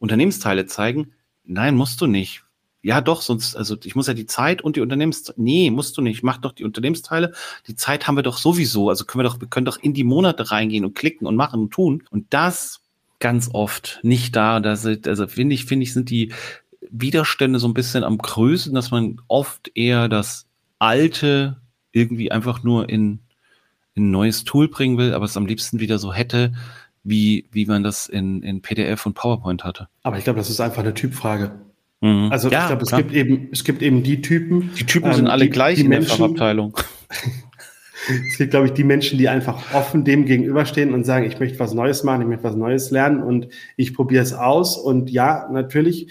[0.00, 1.12] Unternehmensteile zeigen.
[1.44, 2.42] Nein, musst du nicht
[2.82, 5.40] ja, doch, sonst, also ich muss ja die Zeit und die Unternehmensteile.
[5.40, 6.22] Nee, musst du nicht.
[6.22, 7.32] Mach doch die Unternehmensteile.
[7.66, 8.88] Die Zeit haben wir doch sowieso.
[8.88, 11.60] Also können wir doch, wir können doch in die Monate reingehen und klicken und machen
[11.60, 12.04] und tun.
[12.10, 12.80] Und das
[13.18, 14.60] ganz oft nicht da.
[14.60, 16.32] Da sind, also finde ich, finde ich, sind die
[16.90, 20.46] Widerstände so ein bisschen am größten, dass man oft eher das
[20.78, 21.60] Alte
[21.92, 23.20] irgendwie einfach nur in,
[23.94, 26.54] in ein neues Tool bringen will, aber es am liebsten wieder so hätte,
[27.04, 29.88] wie, wie man das in, in PDF und PowerPoint hatte.
[30.02, 31.60] Aber ich glaube, das ist einfach eine Typfrage.
[32.00, 32.28] Mhm.
[32.30, 34.70] Also ja, ich glaube, es gibt eben, es gibt eben die Typen.
[34.78, 36.76] Die Typen ähm, sind alle die, gleich die in Menschen, der Fachabteilung.
[38.30, 41.58] es gibt, glaube ich, die Menschen, die einfach offen dem gegenüberstehen und sagen, ich möchte
[41.58, 44.78] was Neues machen, ich möchte was Neues lernen und ich probiere es aus.
[44.78, 46.08] Und ja, natürlich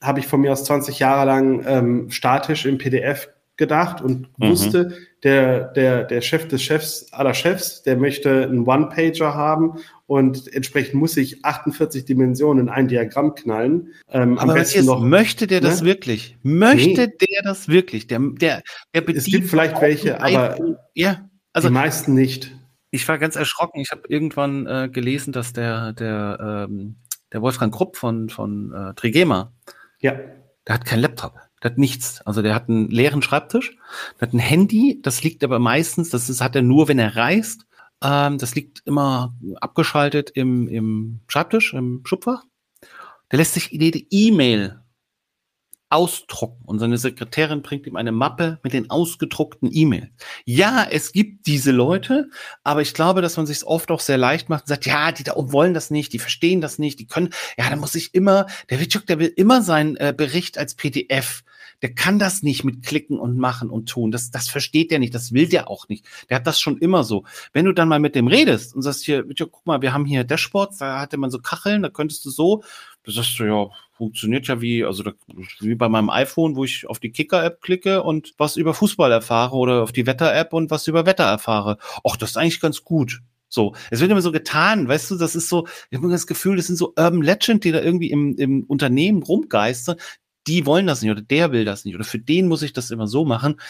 [0.00, 4.48] habe ich von mir aus 20 Jahre lang ähm, statisch im PDF gedacht und mhm.
[4.50, 9.74] wusste, der, der, der Chef des Chefs aller Chefs, der möchte einen One-Pager haben
[10.08, 13.92] und entsprechend muss ich 48 Dimensionen in ein Diagramm knallen.
[14.08, 15.68] Ähm, am besten noch, möchte der ne?
[15.68, 16.38] das wirklich?
[16.42, 17.26] Möchte nee.
[17.30, 18.06] der das wirklich?
[18.06, 18.62] Der, der,
[18.94, 22.56] der bedient es gibt vielleicht welche, aber ja, also, die meisten nicht.
[22.90, 23.80] Ich war ganz erschrocken.
[23.80, 26.96] Ich habe irgendwann äh, gelesen, dass der, der, ähm,
[27.30, 29.52] der Wolfgang Krupp von, von äh, Trigema,
[30.00, 30.18] ja.
[30.66, 31.34] der hat keinen Laptop.
[31.62, 32.22] Der hat nichts.
[32.22, 33.76] Also der hat einen leeren Schreibtisch,
[34.18, 37.14] der hat ein Handy, das liegt aber meistens, das ist, hat er nur, wenn er
[37.14, 37.66] reist.
[38.02, 42.44] Ähm, das liegt immer abgeschaltet im, im Schreibtisch, im Schubfach.
[43.30, 44.80] Der lässt sich jede E-Mail
[45.90, 50.08] ausdrucken und seine Sekretärin bringt ihm eine Mappe mit den ausgedruckten E-Mails.
[50.44, 52.28] Ja, es gibt diese Leute,
[52.62, 55.24] aber ich glaube, dass man sich oft auch sehr leicht macht und sagt, ja, die
[55.24, 58.14] da oben wollen das nicht, die verstehen das nicht, die können, ja, da muss ich
[58.14, 61.42] immer, der Witschuk, der will immer seinen äh, Bericht als PDF
[61.82, 64.10] der kann das nicht mit klicken und machen und tun.
[64.10, 66.04] Das, das versteht der nicht, das will der auch nicht.
[66.28, 67.24] Der hat das schon immer so.
[67.52, 70.24] Wenn du dann mal mit dem redest und sagst hier, guck mal, wir haben hier
[70.24, 72.62] Dashboards, da hatte man so Kacheln, da könntest du so,
[73.04, 75.12] da sagst du, ja, funktioniert ja wie, also da,
[75.60, 79.56] wie bei meinem iPhone, wo ich auf die Kicker-App klicke und was über Fußball erfahre
[79.56, 81.78] oder auf die Wetter-App und was über Wetter erfahre.
[82.04, 83.20] Ach, das ist eigentlich ganz gut.
[83.48, 86.56] So, es wird immer so getan, weißt du, das ist so, ich habe das Gefühl,
[86.56, 89.96] das sind so Urban Legend, die da irgendwie im, im Unternehmen rumgeistern,
[90.48, 92.90] die wollen das nicht oder der will das nicht oder für den muss ich das
[92.90, 93.60] immer so machen.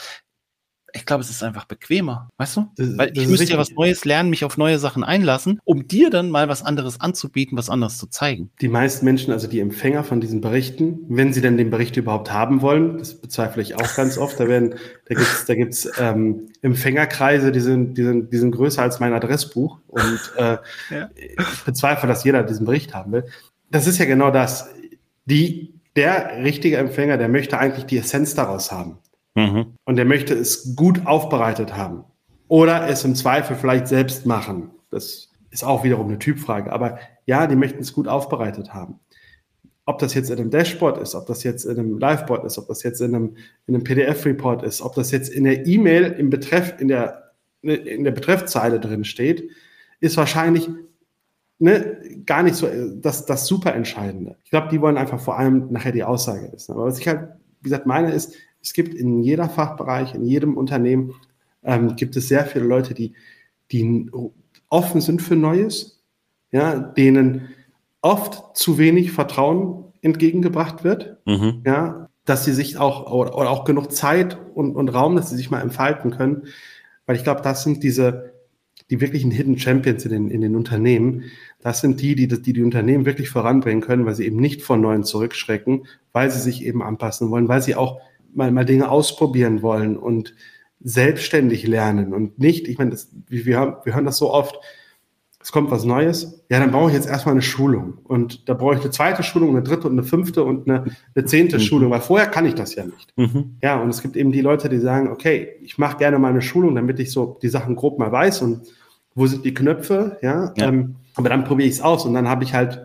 [0.94, 2.68] Ich glaube, es ist einfach bequemer, weißt du?
[2.76, 6.08] Das, Weil ich müsste ja was Neues lernen, mich auf neue Sachen einlassen, um dir
[6.08, 8.50] dann mal was anderes anzubieten, was anderes zu zeigen.
[8.62, 12.32] Die meisten Menschen, also die Empfänger von diesen Berichten, wenn sie denn den Bericht überhaupt
[12.32, 14.76] haben wollen, das bezweifle ich auch ganz oft, da werden,
[15.06, 19.12] da gibt's, da gibt's ähm, Empfängerkreise, die sind, die sind, die sind größer als mein
[19.12, 20.56] Adressbuch und äh,
[20.90, 21.10] ja.
[21.14, 23.24] ich bezweifle, dass jeder diesen Bericht haben will.
[23.70, 24.70] Das ist ja genau das.
[25.26, 28.98] Die der richtige Empfänger, der möchte eigentlich die Essenz daraus haben.
[29.34, 29.74] Mhm.
[29.84, 32.04] Und der möchte es gut aufbereitet haben.
[32.46, 34.70] Oder es im Zweifel vielleicht selbst machen.
[34.90, 36.72] Das ist auch wiederum eine Typfrage.
[36.72, 39.00] Aber ja, die möchten es gut aufbereitet haben.
[39.86, 42.68] Ob das jetzt in einem Dashboard ist, ob das jetzt in einem Liveboard ist, ob
[42.68, 43.36] das jetzt in einem,
[43.66, 47.32] in einem PDF-Report ist, ob das jetzt in der E-Mail im Betreff, in der,
[47.62, 49.50] in der Betreffzeile drin steht,
[49.98, 50.68] ist wahrscheinlich
[51.58, 54.36] ne, gar nicht so äh, das, das super Entscheidende.
[54.44, 56.72] Ich glaube, die wollen einfach vor allem nachher die Aussage wissen.
[56.72, 57.28] Aber was ich halt,
[57.60, 61.14] wie gesagt, meine ist, es gibt in jeder Fachbereich, in jedem Unternehmen,
[61.62, 63.14] ähm, gibt es sehr viele Leute, die,
[63.70, 64.10] die
[64.68, 66.02] offen sind für Neues,
[66.50, 67.48] ja, denen
[68.00, 71.62] oft zu wenig Vertrauen entgegengebracht wird, mhm.
[71.66, 75.36] ja, dass sie sich auch oder, oder, auch genug Zeit und, und Raum, dass sie
[75.36, 76.44] sich mal entfalten können,
[77.06, 78.32] weil ich glaube, das sind diese
[78.90, 81.24] die wirklichen Hidden Champions in den, in den Unternehmen,
[81.60, 84.80] das sind die, die, die die Unternehmen wirklich voranbringen können, weil sie eben nicht von
[84.80, 88.00] Neuen zurückschrecken, weil sie sich eben anpassen wollen, weil sie auch
[88.34, 90.34] mal, mal Dinge ausprobieren wollen und
[90.80, 94.58] selbstständig lernen und nicht, ich meine, das, wir, wir hören das so oft,
[95.40, 97.98] es kommt was Neues, ja, dann brauche ich jetzt erstmal eine Schulung.
[98.04, 101.24] Und da brauche ich eine zweite Schulung, eine dritte und eine fünfte und eine, eine
[101.24, 101.60] zehnte mhm.
[101.60, 103.16] Schulung, weil vorher kann ich das ja nicht.
[103.16, 103.56] Mhm.
[103.62, 106.42] Ja, und es gibt eben die Leute, die sagen, okay, ich mache gerne mal eine
[106.42, 108.62] Schulung, damit ich so die Sachen grob mal weiß und
[109.14, 110.52] wo sind die Knöpfe, ja.
[110.56, 110.68] ja.
[110.68, 112.84] Ähm, aber dann probiere ich es aus und dann habe ich halt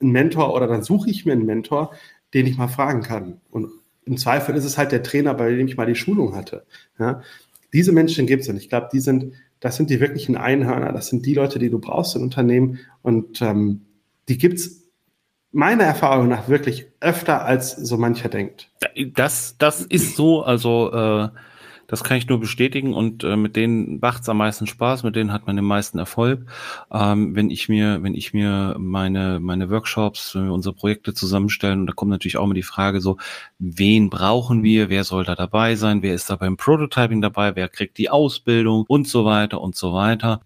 [0.00, 1.92] einen Mentor oder dann suche ich mir einen Mentor,
[2.32, 3.40] den ich mal fragen kann.
[3.50, 3.68] Und
[4.04, 6.64] im Zweifel ist es halt der Trainer, bei dem ich mal die Schulung hatte.
[6.98, 7.22] Ja.
[7.72, 9.32] Diese Menschen gibt es und ich glaube, die sind,
[9.64, 12.80] das sind die wirklichen Einhörner, das sind die Leute, die du brauchst in Unternehmen.
[13.00, 13.86] Und ähm,
[14.28, 14.90] die gibt es
[15.52, 18.70] meiner Erfahrung nach wirklich öfter, als so mancher denkt.
[19.14, 21.28] Das, das ist so, also äh,
[21.86, 25.32] das kann ich nur bestätigen und äh, mit denen macht's am meisten Spaß, mit denen
[25.32, 26.46] hat man den meisten Erfolg.
[26.90, 31.80] Ähm, wenn ich mir, wenn ich mir meine, meine Workshops, wenn wir unsere Projekte zusammenstellen,
[31.80, 33.18] und da kommt natürlich auch immer die Frage so,
[33.58, 37.68] wen brauchen wir, wer soll da dabei sein, wer ist da beim Prototyping dabei, wer
[37.68, 40.40] kriegt die Ausbildung und so weiter und so weiter.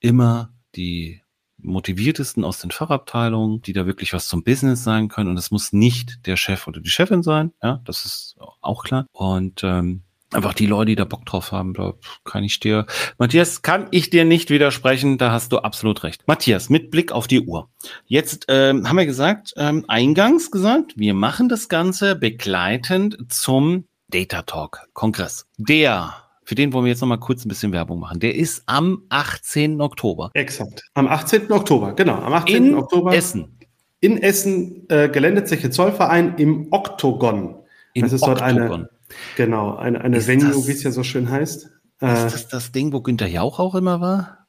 [0.00, 1.22] Immer die
[1.64, 5.30] motiviertesten aus den Fachabteilungen, die da wirklich was zum Business sagen können.
[5.30, 9.06] Und es muss nicht der Chef oder die Chefin sein, ja, das ist auch klar.
[9.12, 10.02] Und ähm,
[10.34, 12.86] einfach die Leute, die da Bock drauf haben, da kann ich dir,
[13.18, 16.24] Matthias, kann ich dir nicht widersprechen, da hast du absolut recht.
[16.26, 17.68] Matthias, mit Blick auf die Uhr.
[18.06, 24.42] Jetzt ähm, haben wir gesagt, ähm, eingangs gesagt, wir machen das Ganze begleitend zum Data
[24.42, 25.46] Talk Kongress.
[25.56, 26.14] Der
[26.44, 28.20] für den wollen wir jetzt noch mal kurz ein bisschen Werbung machen.
[28.20, 29.80] Der ist am 18.
[29.80, 30.30] Oktober.
[30.34, 30.84] Exakt.
[30.92, 31.50] Am 18.
[31.50, 32.16] Oktober, genau.
[32.16, 32.66] Am 18.
[32.66, 33.14] In Oktober.
[33.14, 33.58] Essen.
[34.00, 37.56] In Essen, äh, Geländezeche Zollverein im Oktogon.
[37.94, 38.38] Im das ist Oktogon.
[38.38, 38.88] dort eine
[39.36, 41.64] Genau, eine, eine ist Venue, wie es ja so schön heißt.
[41.64, 44.46] Ist äh, das das Ding, wo Günther Jauch auch immer war?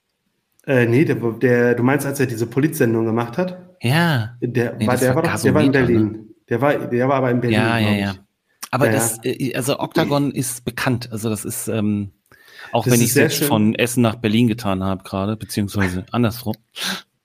[0.65, 3.75] Äh, nee, der, der, du meinst, als er diese Polizsendung gemacht hat?
[3.81, 4.35] Ja.
[4.41, 6.11] Der, nee, war, der, war, doch, der war in Berlin.
[6.11, 6.25] Ne?
[6.49, 7.59] Der, war, der war aber in Berlin.
[7.59, 8.15] Ja, ja, ja.
[8.71, 9.19] Aber ja, das.
[9.23, 11.09] Äh, also Octagon ist bekannt.
[11.11, 12.11] Also das ist, ähm,
[12.71, 13.47] auch das wenn ich es jetzt schön.
[13.47, 16.55] von Essen nach Berlin getan habe gerade, beziehungsweise andersrum.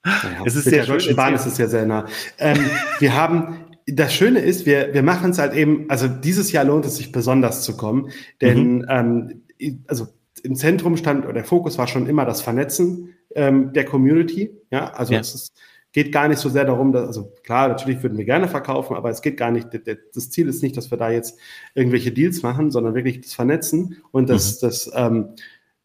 [0.05, 1.17] Ja, es ist sehr schön.
[1.17, 2.07] Bahn ist es ja sehr nah.
[2.39, 2.59] Ähm,
[2.99, 6.85] wir haben das Schöne ist, wir, wir machen es halt eben, also dieses Jahr lohnt
[6.87, 8.11] es sich besonders zu kommen,
[8.41, 8.87] denn mhm.
[8.89, 9.43] ähm,
[9.87, 10.09] also
[10.43, 14.51] im Zentrum stand, oder der Fokus war schon immer das Vernetzen ähm, der Community.
[14.71, 15.21] Ja, also ja.
[15.21, 15.53] es ist,
[15.93, 19.11] geht gar nicht so sehr darum, dass, also klar, natürlich würden wir gerne verkaufen, aber
[19.11, 19.69] es geht gar nicht,
[20.15, 21.39] das Ziel ist nicht, dass wir da jetzt
[21.75, 24.67] irgendwelche Deals machen, sondern wirklich das Vernetzen und das, mhm.
[24.67, 25.29] das ähm,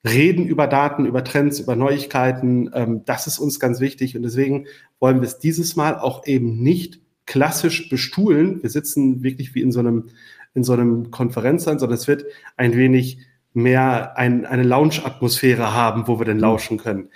[0.07, 4.67] Reden über Daten, über Trends, über Neuigkeiten, ähm, das ist uns ganz wichtig und deswegen
[4.99, 8.61] wollen wir es dieses Mal auch eben nicht klassisch bestuhlen.
[8.61, 10.05] Wir sitzen wirklich wie in so einem,
[10.53, 12.25] in so einem Konferenzsaal, sondern es wird
[12.57, 13.19] ein wenig
[13.53, 17.09] mehr ein, eine Lounge-Atmosphäre haben, wo wir denn lauschen können.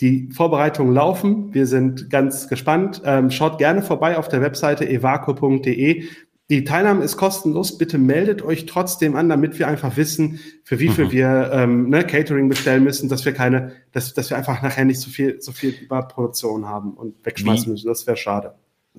[0.00, 1.54] Die Vorbereitungen laufen.
[1.54, 3.00] Wir sind ganz gespannt.
[3.04, 6.04] Ähm, schaut gerne vorbei auf der Webseite evaco.de.
[6.50, 7.78] Die Teilnahme ist kostenlos.
[7.78, 11.12] Bitte meldet euch trotzdem an, damit wir einfach wissen, für wie viel mhm.
[11.12, 15.00] wir ähm, ne, Catering bestellen müssen, dass wir keine, dass, dass wir einfach nachher nicht
[15.00, 17.70] so viel, so viel Überproduktion haben und wegschmeißen wie?
[17.70, 17.86] müssen.
[17.86, 18.54] Das wäre schade.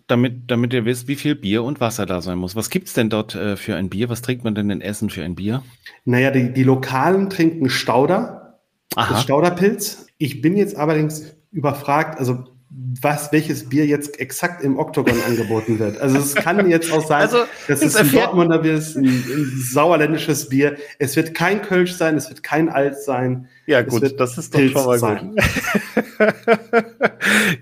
[0.07, 2.55] Damit, damit ihr wisst, wie viel Bier und Wasser da sein muss.
[2.55, 4.09] Was gibt's denn dort äh, für ein Bier?
[4.09, 5.63] Was trinkt man denn in Essen für ein Bier?
[6.03, 8.59] Naja, die, die Lokalen trinken Stauder,
[8.95, 9.13] Aha.
[9.13, 10.07] das Stauderpilz.
[10.17, 12.54] Ich bin jetzt allerdings überfragt, also
[13.01, 15.99] was, welches Bier jetzt exakt im Oktogon angeboten wird.
[15.99, 19.51] Also es kann jetzt auch sein, also, dass es ein Dortmunder Bier ist, ein, ein,
[19.71, 20.75] sauerländisches Bier.
[20.99, 23.47] Es wird kein Kölsch sein, es wird kein Alt sein.
[23.65, 25.35] Ja gut, das ist doch Pilz schon mal sein.
[25.35, 25.43] gut.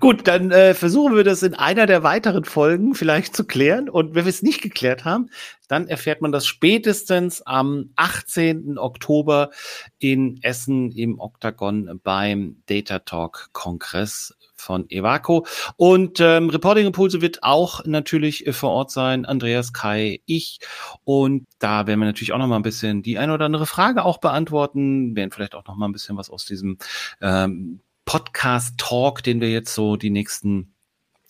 [0.00, 3.88] gut, dann äh, versuchen wir das in einer der weiteren Folgen vielleicht zu klären.
[3.88, 5.30] Und wenn wir es nicht geklärt haben,
[5.68, 8.78] dann erfährt man das spätestens am 18.
[8.78, 9.50] Oktober
[9.98, 14.34] in Essen im Oktagon beim Data Talk Kongress
[14.64, 15.46] von Evaco.
[15.76, 19.24] Und ähm, Reporting Impulse wird auch natürlich äh, vor Ort sein.
[19.24, 20.58] Andreas, Kai, ich.
[21.04, 24.04] Und da werden wir natürlich auch noch mal ein bisschen die eine oder andere Frage
[24.04, 25.14] auch beantworten.
[25.14, 26.78] Werden vielleicht auch noch mal ein bisschen was aus diesem
[27.20, 30.73] ähm, Podcast-Talk, den wir jetzt so die nächsten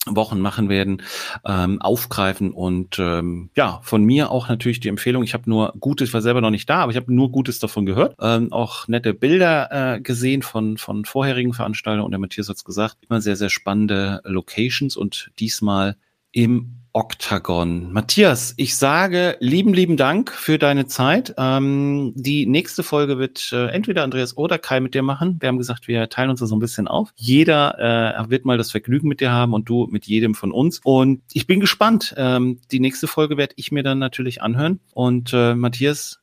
[0.07, 1.01] Wochen machen werden,
[1.45, 5.23] ähm, aufgreifen und ähm, ja, von mir auch natürlich die Empfehlung.
[5.23, 7.59] Ich habe nur Gutes, ich war selber noch nicht da, aber ich habe nur Gutes
[7.59, 8.15] davon gehört.
[8.19, 12.97] Ähm, auch nette Bilder äh, gesehen von, von vorherigen Veranstaltungen und der Matthias hat's gesagt,
[13.09, 15.95] immer sehr, sehr spannende Locations und diesmal
[16.35, 17.91] im Oktagon.
[17.93, 21.33] Matthias, ich sage lieben, lieben Dank für deine Zeit.
[21.37, 25.37] Ähm, die nächste Folge wird äh, entweder Andreas oder Kai mit dir machen.
[25.39, 27.11] Wir haben gesagt, wir teilen uns das so ein bisschen auf.
[27.15, 27.79] Jeder
[28.19, 30.81] äh, wird mal das Vergnügen mit dir haben und du mit jedem von uns.
[30.83, 32.13] Und ich bin gespannt.
[32.17, 34.79] Ähm, die nächste Folge werde ich mir dann natürlich anhören.
[34.93, 36.21] Und äh, Matthias,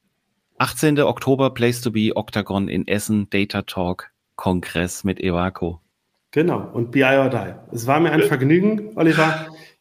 [0.59, 1.01] 18.
[1.01, 5.81] Oktober, Place to Be, Octagon in Essen, Data Talk, Kongress mit Evaco.
[6.33, 7.55] Genau, und BI or Die.
[7.75, 9.49] Es war mir ein Vergnügen, Oliver.